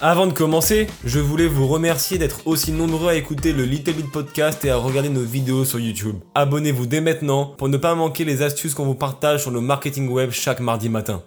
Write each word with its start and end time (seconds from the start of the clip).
Avant 0.00 0.26
de 0.26 0.32
commencer, 0.32 0.88
je 1.04 1.20
voulais 1.20 1.46
vous 1.46 1.66
remercier 1.66 2.18
d'être 2.18 2.46
aussi 2.46 2.72
nombreux 2.72 3.10
à 3.10 3.14
écouter 3.14 3.52
le 3.52 3.64
Little 3.64 3.92
Bit 3.92 4.10
Podcast 4.10 4.64
et 4.64 4.70
à 4.70 4.76
regarder 4.76 5.08
nos 5.08 5.22
vidéos 5.22 5.64
sur 5.64 5.78
YouTube. 5.78 6.16
Abonnez-vous 6.34 6.86
dès 6.86 7.00
maintenant 7.00 7.54
pour 7.56 7.68
ne 7.68 7.76
pas 7.76 7.94
manquer 7.94 8.24
les 8.24 8.42
astuces 8.42 8.74
qu'on 8.74 8.84
vous 8.84 8.96
partage 8.96 9.42
sur 9.42 9.50
le 9.50 9.60
marketing 9.60 10.08
web 10.08 10.30
chaque 10.32 10.60
mardi 10.60 10.88
matin. 10.88 11.22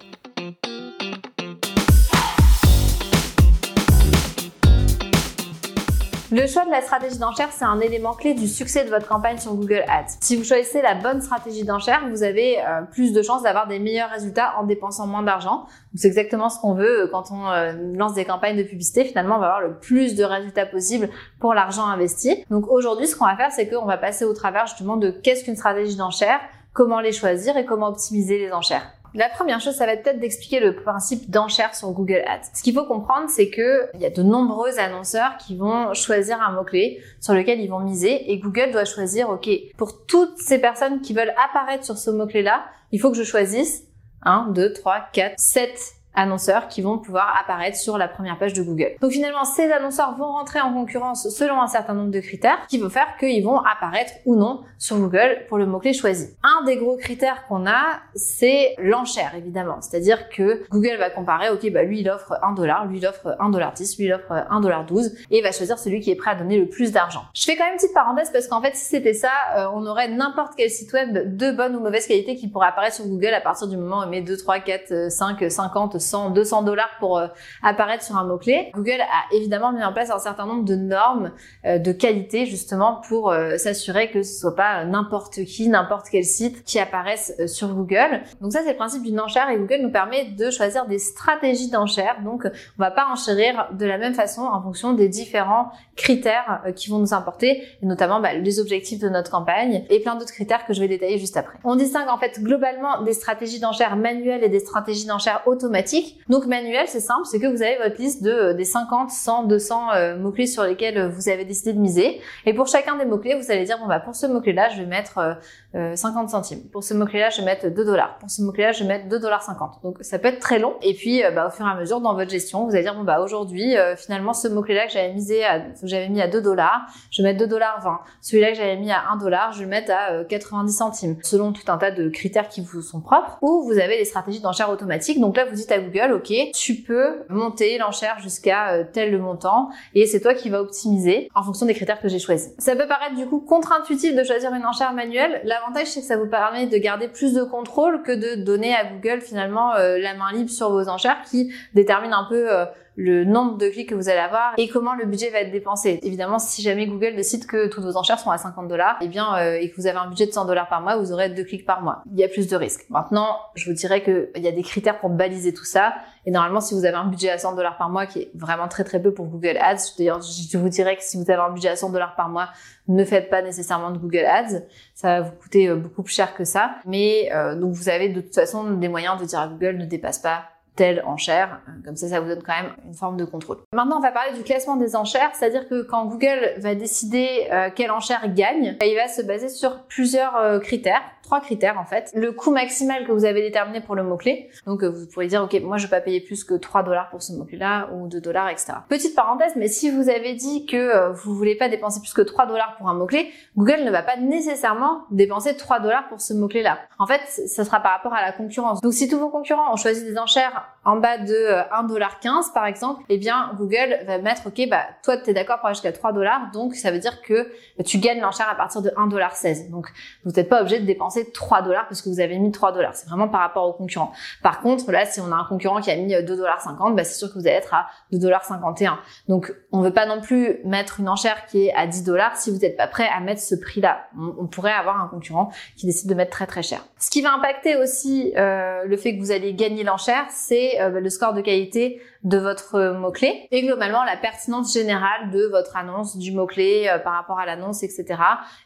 Le 6.37 6.45
choix 6.45 6.65
de 6.65 6.69
la 6.69 6.81
stratégie 6.81 7.17
d'enchère, 7.17 7.49
c'est 7.51 7.65
un 7.65 7.79
élément 7.79 8.13
clé 8.13 8.35
du 8.35 8.47
succès 8.47 8.85
de 8.85 8.91
votre 8.91 9.07
campagne 9.07 9.39
sur 9.39 9.55
Google 9.55 9.83
Ads. 9.87 10.17
Si 10.21 10.35
vous 10.35 10.43
choisissez 10.43 10.83
la 10.83 10.93
bonne 10.93 11.19
stratégie 11.19 11.63
d'enchère, 11.63 12.07
vous 12.11 12.21
avez 12.21 12.59
euh, 12.59 12.83
plus 12.83 13.11
de 13.11 13.23
chances 13.23 13.41
d'avoir 13.41 13.65
des 13.65 13.79
meilleurs 13.79 14.11
résultats 14.11 14.53
en 14.59 14.63
dépensant 14.63 15.07
moins 15.07 15.23
d'argent. 15.23 15.65
C'est 15.95 16.09
exactement 16.09 16.49
ce 16.49 16.59
qu'on 16.59 16.75
veut 16.75 17.05
euh, 17.05 17.07
quand 17.11 17.31
on 17.31 17.49
euh, 17.49 17.73
lance 17.95 18.13
des 18.13 18.23
campagnes 18.23 18.55
de 18.55 18.61
publicité. 18.61 19.05
Finalement, 19.05 19.37
on 19.37 19.39
va 19.39 19.47
avoir 19.47 19.61
le 19.61 19.79
plus 19.79 20.13
de 20.13 20.23
résultats 20.23 20.67
possible 20.67 21.09
pour 21.39 21.55
l'argent 21.55 21.87
investi. 21.87 22.45
Donc 22.51 22.67
aujourd'hui, 22.67 23.07
ce 23.07 23.15
qu'on 23.15 23.25
va 23.25 23.35
faire, 23.35 23.51
c'est 23.51 23.67
qu'on 23.67 23.85
va 23.85 23.97
passer 23.97 24.23
au 24.23 24.33
travers 24.33 24.67
justement 24.67 24.97
de 24.97 25.09
qu'est-ce 25.09 25.43
qu'une 25.43 25.55
stratégie 25.55 25.95
d'enchère, 25.95 26.39
comment 26.71 26.99
les 26.99 27.13
choisir 27.13 27.57
et 27.57 27.65
comment 27.65 27.87
optimiser 27.87 28.37
les 28.37 28.51
enchères. 28.51 28.87
La 29.17 29.29
première 29.29 29.59
chose, 29.59 29.73
ça 29.73 29.87
va 29.87 29.93
être 29.93 30.03
peut-être 30.03 30.19
d'expliquer 30.19 30.59
le 30.59 30.75
principe 30.75 31.31
d'enchère 31.31 31.73
sur 31.73 31.89
Google 31.89 32.21
Ads. 32.27 32.51
Ce 32.53 32.61
qu'il 32.61 32.75
faut 32.75 32.85
comprendre, 32.85 33.27
c'est 33.29 33.49
que 33.49 33.89
il 33.95 34.01
y 34.01 34.05
a 34.05 34.11
de 34.11 34.21
nombreux 34.21 34.77
annonceurs 34.77 35.37
qui 35.37 35.55
vont 35.55 35.91
choisir 35.95 36.39
un 36.39 36.51
mot-clé 36.51 37.01
sur 37.19 37.33
lequel 37.33 37.59
ils 37.59 37.67
vont 37.67 37.79
miser 37.79 38.31
et 38.31 38.37
Google 38.37 38.69
doit 38.71 38.85
choisir, 38.85 39.31
OK, 39.31 39.49
pour 39.75 40.05
toutes 40.05 40.37
ces 40.37 40.59
personnes 40.59 41.01
qui 41.01 41.13
veulent 41.13 41.33
apparaître 41.49 41.83
sur 41.83 41.97
ce 41.97 42.11
mot-clé-là, 42.11 42.65
il 42.91 43.01
faut 43.01 43.09
que 43.09 43.17
je 43.17 43.23
choisisse 43.23 43.85
1, 44.21 44.49
2, 44.51 44.73
3, 44.73 45.07
4, 45.11 45.33
7 45.39 45.96
annonceurs 46.17 46.67
qui 46.67 46.81
vont 46.81 46.97
pouvoir 46.97 47.39
apparaître 47.41 47.77
sur 47.77 47.97
la 47.97 48.07
première 48.07 48.37
page 48.37 48.53
de 48.53 48.63
Google. 48.63 48.91
Donc 48.99 49.11
finalement, 49.11 49.45
ces 49.45 49.71
annonceurs 49.71 50.15
vont 50.17 50.31
rentrer 50.31 50.59
en 50.59 50.73
concurrence 50.73 51.29
selon 51.29 51.61
un 51.61 51.67
certain 51.67 51.93
nombre 51.93 52.11
de 52.11 52.19
critères 52.19 52.57
qui 52.67 52.79
vont 52.79 52.89
faire 52.89 53.15
qu'ils 53.19 53.43
vont 53.43 53.59
apparaître 53.59 54.13
ou 54.25 54.35
non 54.35 54.63
sur 54.77 54.97
Google 54.97 55.45
pour 55.47 55.57
le 55.57 55.65
mot-clé 55.65 55.93
choisi. 55.93 56.35
Un 56.43 56.65
des 56.65 56.77
gros 56.77 56.97
critères 56.97 57.45
qu'on 57.47 57.65
a, 57.67 57.99
c'est 58.15 58.75
l'enchère, 58.79 59.33
évidemment. 59.35 59.77
C'est-à-dire 59.81 60.29
que 60.29 60.63
Google 60.69 60.97
va 60.97 61.09
comparer, 61.09 61.49
ok, 61.49 61.71
bah 61.71 61.83
lui 61.83 62.01
il 62.01 62.09
offre 62.09 62.37
1 62.41 62.53
dollar, 62.53 62.85
lui 62.87 62.97
il 62.97 63.07
offre 63.07 63.35
1 63.39 63.49
dollar 63.49 63.73
10, 63.73 63.97
lui 63.97 64.05
il 64.05 64.13
offre 64.13 64.31
1 64.49 64.59
dollar 64.59 64.85
12 64.85 65.15
et 65.31 65.41
va 65.41 65.51
choisir 65.51 65.77
celui 65.77 65.99
qui 65.99 66.11
est 66.11 66.15
prêt 66.15 66.31
à 66.31 66.35
donner 66.35 66.57
le 66.57 66.67
plus 66.67 66.91
d'argent. 66.91 67.21
Je 67.33 67.43
fais 67.43 67.55
quand 67.55 67.63
même 67.63 67.73
une 67.73 67.79
petite 67.79 67.93
parenthèse 67.93 68.31
parce 68.31 68.47
qu'en 68.47 68.61
fait, 68.61 68.75
si 68.75 68.85
c'était 68.85 69.13
ça, 69.13 69.29
euh, 69.55 69.67
on 69.73 69.85
aurait 69.85 70.09
n'importe 70.09 70.53
quel 70.57 70.69
site 70.69 70.91
web 70.93 71.37
de 71.37 71.51
bonne 71.51 71.75
ou 71.75 71.79
mauvaise 71.79 72.07
qualité 72.07 72.35
qui 72.35 72.47
pourrait 72.47 72.67
apparaître 72.67 72.95
sur 72.95 73.05
Google 73.05 73.33
à 73.33 73.41
partir 73.41 73.67
du 73.67 73.77
moment 73.77 73.99
où 73.99 74.03
on 74.03 74.09
met 74.09 74.21
2, 74.21 74.35
3, 74.35 74.59
4, 74.59 75.11
5, 75.11 75.51
50, 75.51 75.99
100, 76.07 76.31
200 76.31 76.63
dollars 76.63 76.89
pour 76.99 77.17
euh, 77.17 77.27
apparaître 77.63 78.03
sur 78.03 78.17
un 78.17 78.23
mot-clé. 78.23 78.71
Google 78.73 79.01
a 79.01 79.35
évidemment 79.35 79.71
mis 79.71 79.83
en 79.83 79.93
place 79.93 80.09
un 80.09 80.19
certain 80.19 80.45
nombre 80.45 80.65
de 80.65 80.75
normes 80.75 81.31
euh, 81.65 81.77
de 81.77 81.91
qualité 81.91 82.45
justement 82.45 83.01
pour 83.07 83.31
euh, 83.31 83.57
s'assurer 83.57 84.09
que 84.11 84.23
ce 84.23 84.39
soit 84.39 84.55
pas 84.55 84.85
n'importe 84.85 85.43
qui, 85.45 85.67
n'importe 85.67 86.07
quel 86.11 86.23
site 86.23 86.63
qui 86.63 86.79
apparaisse 86.79 87.33
sur 87.47 87.69
Google. 87.69 88.21
Donc 88.41 88.53
ça 88.53 88.59
c'est 88.63 88.71
le 88.71 88.77
principe 88.77 89.03
d'une 89.03 89.19
enchère 89.19 89.49
et 89.49 89.57
Google 89.57 89.79
nous 89.81 89.91
permet 89.91 90.25
de 90.25 90.49
choisir 90.49 90.85
des 90.85 90.99
stratégies 90.99 91.69
d'enchère. 91.69 92.21
Donc 92.23 92.45
on 92.45 92.81
va 92.81 92.91
pas 92.91 93.07
enchérir 93.11 93.69
de 93.73 93.85
la 93.85 93.97
même 93.97 94.13
façon 94.13 94.41
en 94.41 94.61
fonction 94.61 94.93
des 94.93 95.09
différents 95.09 95.71
critères 95.95 96.63
qui 96.75 96.89
vont 96.89 96.99
nous 96.99 97.13
importer, 97.13 97.63
et 97.81 97.85
notamment 97.85 98.19
bah, 98.19 98.33
les 98.33 98.59
objectifs 98.59 98.99
de 98.99 99.09
notre 99.09 99.31
campagne 99.31 99.85
et 99.89 99.99
plein 99.99 100.15
d'autres 100.15 100.33
critères 100.33 100.65
que 100.65 100.73
je 100.73 100.79
vais 100.79 100.87
détailler 100.87 101.17
juste 101.17 101.37
après. 101.37 101.57
On 101.63 101.75
distingue 101.75 102.09
en 102.09 102.17
fait 102.17 102.39
globalement 102.41 103.01
des 103.03 103.13
stratégies 103.13 103.59
d'enchère 103.59 103.95
manuelles 103.95 104.43
et 104.43 104.49
des 104.49 104.59
stratégies 104.59 105.05
d'enchère 105.05 105.41
automatiques. 105.45 105.86
Donc 106.29 106.45
manuel, 106.45 106.85
c'est 106.87 106.99
simple, 106.99 107.25
c'est 107.25 107.39
que 107.39 107.47
vous 107.47 107.61
avez 107.61 107.77
votre 107.77 107.99
liste 107.99 108.23
de 108.23 108.31
euh, 108.31 108.53
des 108.53 108.65
50, 108.65 109.09
100, 109.09 109.43
200 109.43 110.17
mots-clés 110.19 110.47
sur 110.47 110.63
lesquels 110.63 110.97
euh, 110.97 111.09
vous 111.09 111.29
avez 111.29 111.45
décidé 111.45 111.73
de 111.73 111.79
miser. 111.79 112.21
Et 112.45 112.53
pour 112.53 112.67
chacun 112.67 112.97
des 112.97 113.05
mots-clés, 113.05 113.35
vous 113.35 113.51
allez 113.51 113.65
dire 113.65 113.77
bon 113.79 113.87
bah 113.87 113.99
pour 113.99 114.15
ce 114.15 114.25
mot-clé-là, 114.25 114.69
je 114.69 114.77
vais 114.79 114.85
mettre 114.85 115.37
50 115.73 115.75
euh, 115.75 116.27
centimes. 116.27 116.63
Pour 116.71 116.83
ce 116.83 116.93
mot-clé-là, 116.93 117.29
je 117.29 117.39
vais 117.39 117.45
mettre 117.45 117.67
2 117.67 117.85
dollars. 117.85 118.17
Pour 118.19 118.29
ce 118.29 118.41
mot-clé-là, 118.41 118.71
je 118.71 118.83
vais 118.83 118.87
mettre 118.87 119.07
2 119.07 119.19
dollars 119.19 119.43
50. 119.43 119.83
Donc 119.83 119.97
ça 120.01 120.19
peut 120.19 120.27
être 120.27 120.39
très 120.39 120.59
long. 120.59 120.75
Et 120.81 120.93
puis 120.93 121.21
bah, 121.33 121.47
au 121.47 121.51
fur 121.51 121.65
et 121.65 121.69
à 121.69 121.75
mesure 121.75 122.01
dans 122.01 122.13
votre 122.13 122.29
gestion, 122.29 122.65
vous 122.65 122.73
allez 122.73 122.83
dire 122.83 122.95
bon 122.95 123.03
bah 123.03 123.21
aujourd'hui, 123.21 123.75
finalement 123.97 124.33
ce 124.33 124.47
mot-clé-là 124.47 124.87
que 124.87 124.93
j'avais 124.93 125.13
misé 125.13 125.43
à, 125.43 125.59
que 125.59 125.87
j'avais 125.87 126.09
mis 126.09 126.21
à 126.21 126.27
2 126.27 126.41
dollars, 126.41 126.81
je 127.11 127.21
vais 127.21 127.29
mettre 127.29 127.39
2 127.39 127.47
dollars 127.47 127.81
20. 127.83 127.99
Celui-là 128.21 128.51
que 128.51 128.57
j'avais 128.57 128.77
mis 128.77 128.91
à 128.91 129.09
1 129.11 129.17
dollar, 129.17 129.53
je 129.53 129.59
vais 129.59 129.65
mettre 129.65 129.91
à 129.91 130.23
90 130.25 130.71
centimes. 130.71 131.17
Selon 131.23 131.53
tout 131.53 131.71
un 131.71 131.77
tas 131.77 131.91
de 131.91 132.09
critères 132.09 132.49
qui 132.49 132.61
vous 132.61 132.81
sont 132.81 133.01
propres. 133.01 133.37
Ou 133.41 133.63
vous 133.63 133.79
avez 133.79 133.97
des 133.97 134.05
stratégies 134.05 134.41
d'enchère 134.41 134.69
automatique. 134.69 135.19
Donc 135.19 135.37
là, 135.37 135.45
vous 135.45 135.55
dites 135.55 135.71
à 135.71 135.76
Google, 135.79 136.13
ok, 136.13 136.33
tu 136.53 136.75
peux 136.75 137.23
monter 137.29 137.77
l'enchère 137.77 138.19
jusqu'à 138.19 138.71
euh, 138.71 138.83
tel 138.91 139.17
montant 139.19 139.69
et 139.93 140.05
c'est 140.05 140.19
toi 140.19 140.33
qui 140.33 140.49
vas 140.49 140.61
optimiser 140.61 141.29
en 141.35 141.43
fonction 141.43 141.65
des 141.65 141.73
critères 141.73 141.99
que 141.99 142.07
j'ai 142.07 142.19
choisis. 142.19 142.51
Ça 142.57 142.75
peut 142.75 142.87
paraître 142.87 143.15
du 143.15 143.25
coup 143.25 143.39
contre-intuitif 143.39 144.15
de 144.15 144.23
choisir 144.23 144.53
une 144.53 144.65
enchère 144.65 144.93
manuelle. 144.93 145.41
L'avantage 145.43 145.87
c'est 145.87 146.01
que 146.01 146.05
ça 146.05 146.17
vous 146.17 146.27
permet 146.27 146.67
de 146.67 146.77
garder 146.77 147.07
plus 147.07 147.33
de 147.33 147.43
contrôle 147.43 148.03
que 148.03 148.11
de 148.11 148.41
donner 148.41 148.75
à 148.75 148.85
Google 148.85 149.21
finalement 149.21 149.75
euh, 149.75 149.97
la 149.97 150.13
main 150.13 150.31
libre 150.33 150.49
sur 150.49 150.71
vos 150.71 150.89
enchères 150.89 151.21
qui 151.29 151.51
détermine 151.73 152.13
un 152.13 152.25
peu 152.29 152.51
euh, 152.51 152.65
le 152.97 153.23
nombre 153.23 153.57
de 153.57 153.69
clics 153.69 153.87
que 153.87 153.95
vous 153.95 154.09
allez 154.09 154.19
avoir 154.19 154.53
et 154.57 154.67
comment 154.67 154.95
le 154.95 155.05
budget 155.05 155.29
va 155.29 155.41
être 155.41 155.51
dépensé. 155.51 155.99
Évidemment, 156.01 156.39
si 156.39 156.63
jamais 156.63 156.87
Google 156.87 157.15
décide 157.15 157.45
que 157.45 157.67
toutes 157.67 157.83
vos 157.83 157.95
enchères 157.95 158.17
sont 158.17 158.31
à 158.31 158.39
50 158.39 158.67
dollars, 158.67 158.97
eh 159.01 159.07
bien, 159.07 159.37
euh, 159.37 159.59
et 159.61 159.69
que 159.69 159.75
vous 159.79 159.85
avez 159.85 159.99
un 159.99 160.07
budget 160.07 160.25
de 160.25 160.31
100 160.31 160.45
dollars 160.45 160.67
par 160.67 160.81
mois, 160.81 160.97
vous 160.97 161.11
aurez 161.11 161.29
deux 161.29 161.43
clics 161.43 161.65
par 161.65 161.83
mois. 161.83 162.01
Il 162.11 162.19
y 162.19 162.23
a 162.23 162.27
plus 162.27 162.47
de 162.47 162.55
risques. 162.55 162.85
Maintenant, 162.89 163.37
je 163.53 163.69
vous 163.69 163.75
dirais 163.75 164.03
qu'il 164.03 164.43
y 164.43 164.47
a 164.47 164.51
des 164.51 164.63
critères 164.63 164.99
pour 164.99 165.11
baliser 165.11 165.53
tout 165.53 165.63
ça. 165.63 165.93
Et 166.25 166.31
normalement, 166.31 166.59
si 166.59 166.73
vous 166.73 166.85
avez 166.85 166.97
un 166.97 167.05
budget 167.05 167.29
à 167.29 167.37
100 167.37 167.55
dollars 167.55 167.77
par 167.77 167.89
mois, 167.89 168.07
qui 168.07 168.19
est 168.19 168.31
vraiment 168.33 168.67
très 168.67 168.83
très 168.83 168.99
peu 168.99 169.13
pour 169.13 169.27
Google 169.27 169.57
Ads, 169.61 169.93
d'ailleurs, 169.99 170.21
je 170.21 170.57
vous 170.57 170.69
dirais 170.69 170.95
que 170.97 171.03
si 171.03 171.17
vous 171.17 171.29
avez 171.29 171.41
un 171.41 171.51
budget 171.51 171.69
à 171.69 171.75
100 171.75 171.91
dollars 171.91 172.15
par 172.15 172.29
mois, 172.29 172.49
ne 172.87 173.05
faites 173.05 173.29
pas 173.29 173.43
nécessairement 173.43 173.91
de 173.91 173.99
Google 173.99 174.25
Ads. 174.25 174.63
Ça 174.95 175.19
va 175.19 175.29
vous 175.29 175.35
coûter 175.35 175.67
euh, 175.67 175.75
beaucoup 175.75 176.01
plus 176.01 176.15
cher 176.15 176.33
que 176.33 176.45
ça. 176.45 176.71
Mais 176.85 177.29
euh, 177.31 177.55
donc, 177.55 177.73
vous 177.73 177.89
avez 177.89 178.09
de 178.09 178.21
toute 178.21 178.33
façon 178.33 178.71
des 178.71 178.87
moyens 178.87 179.21
de 179.21 179.25
dire 179.25 179.39
à 179.39 179.47
Google 179.47 179.77
ne 179.77 179.85
dépasse 179.85 180.17
pas 180.17 180.45
telle 180.77 181.03
enchère. 181.05 181.59
Comme 181.83 181.97
ça, 181.97 182.07
ça 182.07 182.21
vous 182.21 182.29
donne 182.29 182.43
quand 182.43 182.53
même 182.53 182.71
une 182.85 182.93
forme 182.93 183.17
de 183.17 183.25
contrôle. 183.25 183.57
Maintenant, 183.73 183.97
on 183.97 184.01
va 184.01 184.11
parler 184.11 184.33
du 184.37 184.43
classement 184.43 184.77
des 184.77 184.95
enchères, 184.95 185.31
c'est-à-dire 185.33 185.67
que 185.67 185.81
quand 185.81 186.05
Google 186.05 186.53
va 186.59 186.75
décider 186.75 187.47
euh, 187.51 187.69
quelle 187.75 187.91
enchère 187.91 188.33
gagne, 188.33 188.77
il 188.81 188.95
va 188.95 189.07
se 189.07 189.21
baser 189.21 189.49
sur 189.49 189.83
plusieurs 189.85 190.35
euh, 190.37 190.59
critères, 190.59 191.01
trois 191.23 191.41
critères 191.41 191.79
en 191.79 191.85
fait. 191.85 192.11
Le 192.13 192.31
coût 192.31 192.51
maximal 192.51 193.05
que 193.05 193.11
vous 193.11 193.25
avez 193.25 193.41
déterminé 193.41 193.81
pour 193.81 193.95
le 193.95 194.03
mot-clé. 194.03 194.49
Donc, 194.65 194.83
euh, 194.83 194.89
vous 194.89 195.07
pourrez 195.07 195.27
dire, 195.27 195.43
OK, 195.43 195.59
moi, 195.61 195.77
je 195.77 195.87
vais 195.87 195.89
pas 195.89 196.01
payer 196.01 196.21
plus 196.21 196.43
que 196.43 196.53
3 196.53 196.83
dollars 196.83 197.09
pour 197.09 197.21
ce 197.21 197.33
mot-clé-là 197.33 197.89
ou 197.93 198.07
2 198.07 198.21
dollars, 198.21 198.49
etc. 198.49 198.73
Petite 198.87 199.15
parenthèse, 199.15 199.53
mais 199.55 199.67
si 199.67 199.89
vous 199.89 200.09
avez 200.09 200.35
dit 200.35 200.67
que 200.67 201.11
vous 201.11 201.33
voulez 201.33 201.55
pas 201.55 201.69
dépenser 201.69 201.99
plus 201.99 202.13
que 202.13 202.21
3 202.21 202.45
dollars 202.45 202.75
pour 202.77 202.87
un 202.87 202.93
mot-clé, 202.93 203.31
Google 203.57 203.83
ne 203.83 203.91
va 203.91 204.03
pas 204.03 204.17
nécessairement 204.17 205.05
dépenser 205.09 205.57
3 205.57 205.79
dollars 205.79 206.07
pour 206.07 206.21
ce 206.21 206.35
mot-clé-là. 206.35 206.77
En 206.99 207.07
fait, 207.07 207.21
ça 207.27 207.65
sera 207.65 207.79
par 207.79 207.93
rapport 207.93 208.13
à 208.13 208.21
la 208.21 208.31
concurrence. 208.31 208.79
Donc, 208.81 208.93
si 208.93 209.09
tous 209.09 209.17
vos 209.17 209.29
concurrents 209.29 209.73
ont 209.73 209.77
choisi 209.77 210.03
des 210.03 210.17
enchères 210.17 210.66
en 210.87 210.95
bas 210.95 211.17
de 211.17 211.33
1,15$ 211.33 212.27
euh, 212.27 212.53
par 212.53 212.65
exemple, 212.65 213.03
eh 213.09 213.17
bien 213.17 213.51
Google 213.57 213.99
va 214.05 214.19
mettre 214.19 214.47
OK, 214.47 214.69
bah 214.69 214.83
toi 215.03 215.17
tu 215.17 215.29
es 215.29 215.33
d'accord 215.33 215.57
pour 215.57 215.65
aller 215.65 215.75
jusqu'à 215.75 215.91
3 215.91 216.13
dollars, 216.13 216.49
donc 216.53 216.75
ça 216.75 216.91
veut 216.91 216.99
dire 216.99 217.21
que 217.21 217.51
tu 217.85 217.97
gagnes 217.97 218.21
l'enchère 218.21 218.47
à 218.49 218.55
partir 218.55 218.81
de 218.81 218.89
1,16$. 218.91 219.69
Donc 219.69 219.91
vous 220.23 220.31
n'êtes 220.31 220.47
pas 220.47 220.61
obligé 220.61 220.79
de 220.79 220.85
dépenser 220.85 221.29
3 221.31 221.61
dollars 221.61 221.87
parce 221.89 222.01
que 222.01 222.07
vous 222.07 222.21
avez 222.21 222.39
mis 222.39 222.53
3 222.53 222.71
dollars. 222.71 222.95
C'est 222.95 223.09
vraiment 223.09 223.27
par 223.27 223.41
rapport 223.41 223.67
au 223.67 223.73
concurrent. 223.73 224.13
Par 224.41 224.61
contre, 224.61 224.89
là 224.91 225.05
si 225.05 225.19
on 225.19 225.29
a 225.33 225.35
un 225.35 225.43
concurrent 225.43 225.81
qui 225.81 225.91
a 225.91 225.95
mis 225.97 226.13
2,50$, 226.13 226.95
bah 226.95 227.03
c'est 227.03 227.19
sûr 227.19 227.27
que 227.27 227.33
vous 227.33 227.47
allez 227.47 227.57
être 227.57 227.73
à 227.73 227.87
2,51$. 228.13 228.89
Donc 229.27 229.53
on 229.73 229.81
veut 229.81 229.93
pas 229.93 230.05
non 230.05 230.21
plus 230.21 230.59
mettre 230.63 231.01
une 231.01 231.09
enchère 231.09 231.45
qui 231.47 231.65
est 231.65 231.73
à 231.73 231.85
10 231.85 232.05
dollars 232.05 232.37
si 232.37 232.49
vous 232.49 232.59
n'êtes 232.59 232.77
pas 232.77 232.87
prêt 232.87 233.09
à 233.13 233.19
mettre 233.19 233.41
ce 233.41 233.55
prix-là. 233.55 234.07
On, 234.17 234.47
pourrait 234.47 234.71
avoir 234.71 235.03
un 235.03 235.09
concurrent 235.09 235.51
qui 235.75 235.85
décide 235.85 236.09
de 236.09 236.15
mettre 236.15 236.31
très 236.31 236.47
très 236.47 236.63
cher. 236.63 236.79
Ce 236.97 237.09
qui 237.09 237.21
va 237.21 237.33
impacter 237.33 237.75
aussi 237.75 238.33
euh, 238.37 238.85
le 238.85 238.95
fait 238.95 239.15
que 239.15 239.19
vous 239.19 239.31
allez 239.31 239.53
gagner 239.53 239.83
l'enchère, 239.83 240.25
c'est 240.29 240.56
euh, 240.79 240.99
le 240.99 241.09
score 241.09 241.33
de 241.33 241.41
qualité 241.41 242.01
de 242.23 242.37
votre 242.37 242.93
mot-clé 242.93 243.47
et 243.51 243.63
globalement 243.63 244.03
la 244.03 244.17
pertinence 244.17 244.73
générale 244.73 245.31
de 245.31 245.45
votre 245.45 245.75
annonce, 245.77 246.17
du 246.17 246.31
mot-clé 246.31 246.87
euh, 246.89 246.99
par 246.99 247.13
rapport 247.13 247.39
à 247.39 247.45
l'annonce, 247.45 247.83
etc. 247.83 248.05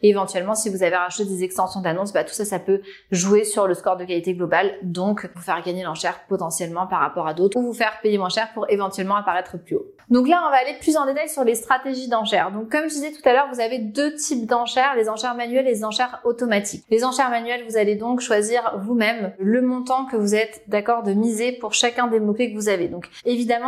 Et 0.01 0.09
éventuellement, 0.09 0.56
si 0.56 0.69
vous 0.69 0.83
avez 0.83 0.95
rajouté 0.95 1.25
des 1.25 1.44
extensions 1.44 1.81
d'annonce, 1.81 2.13
bah, 2.13 2.24
tout 2.24 2.33
ça, 2.33 2.45
ça 2.45 2.59
peut 2.59 2.81
jouer 3.12 3.44
sur 3.44 3.68
le 3.68 3.74
score 3.74 3.98
de 3.98 4.06
qualité 4.06 4.33
globale, 4.33 4.74
donc 4.83 5.30
vous 5.36 5.42
faire 5.42 5.62
gagner 5.63 5.83
l'enchère 5.83 6.25
potentiellement 6.27 6.88
par 6.88 7.00
rapport 7.00 7.27
à 7.27 7.33
d'autres 7.33 7.57
ou 7.57 7.62
vous 7.62 7.74
faire 7.74 8.00
payer 8.01 8.18
moins 8.18 8.30
cher 8.30 8.50
pour 8.53 8.69
éventuellement 8.69 9.15
apparaître 9.15 9.57
plus 9.57 9.75
haut. 9.75 9.86
Donc 10.09 10.27
là, 10.27 10.44
on 10.45 10.51
va 10.51 10.57
aller 10.57 10.75
plus 10.80 10.98
en 10.98 11.06
détail 11.06 11.30
sur 11.30 11.44
les 11.44 11.56
stratégies 11.56 12.09
d'enchères. 12.09 12.51
Donc 12.51 12.69
comme 12.69 12.83
je 12.83 12.95
disais 12.95 13.12
tout 13.12 13.27
à 13.27 13.33
l'heure, 13.33 13.48
vous 13.51 13.62
avez 13.62 13.80
deux 13.80 14.13
types 14.15 14.45
d'enchères, 14.45 14.95
les 14.95 15.07
enchères 15.07 15.36
manuelles 15.36 15.68
et 15.68 15.71
les 15.71 15.86
enchères 15.86 16.19
automatiques. 16.25 16.83
Les 16.89 17.06
enchères 17.06 17.30
manuelles, 17.30 17.63
vous 17.68 17.77
allez 17.77 17.95
donc 17.95 18.19
choisir 18.19 18.77
vous-même 18.80 19.33
le 19.39 19.62
montant 19.62 20.06
que 20.06 20.18
vous 20.18 20.36
êtes 20.36 20.63
d'accord 20.68 21.03
de 21.03 21.13
miser 21.13 21.53
pour 21.53 21.74
chacun 21.74 22.07
des 22.07 22.19
mots-clés 22.19 22.51
que 22.51 22.57
vous 22.57 22.68
avez. 22.68 22.88
Donc 22.88 23.07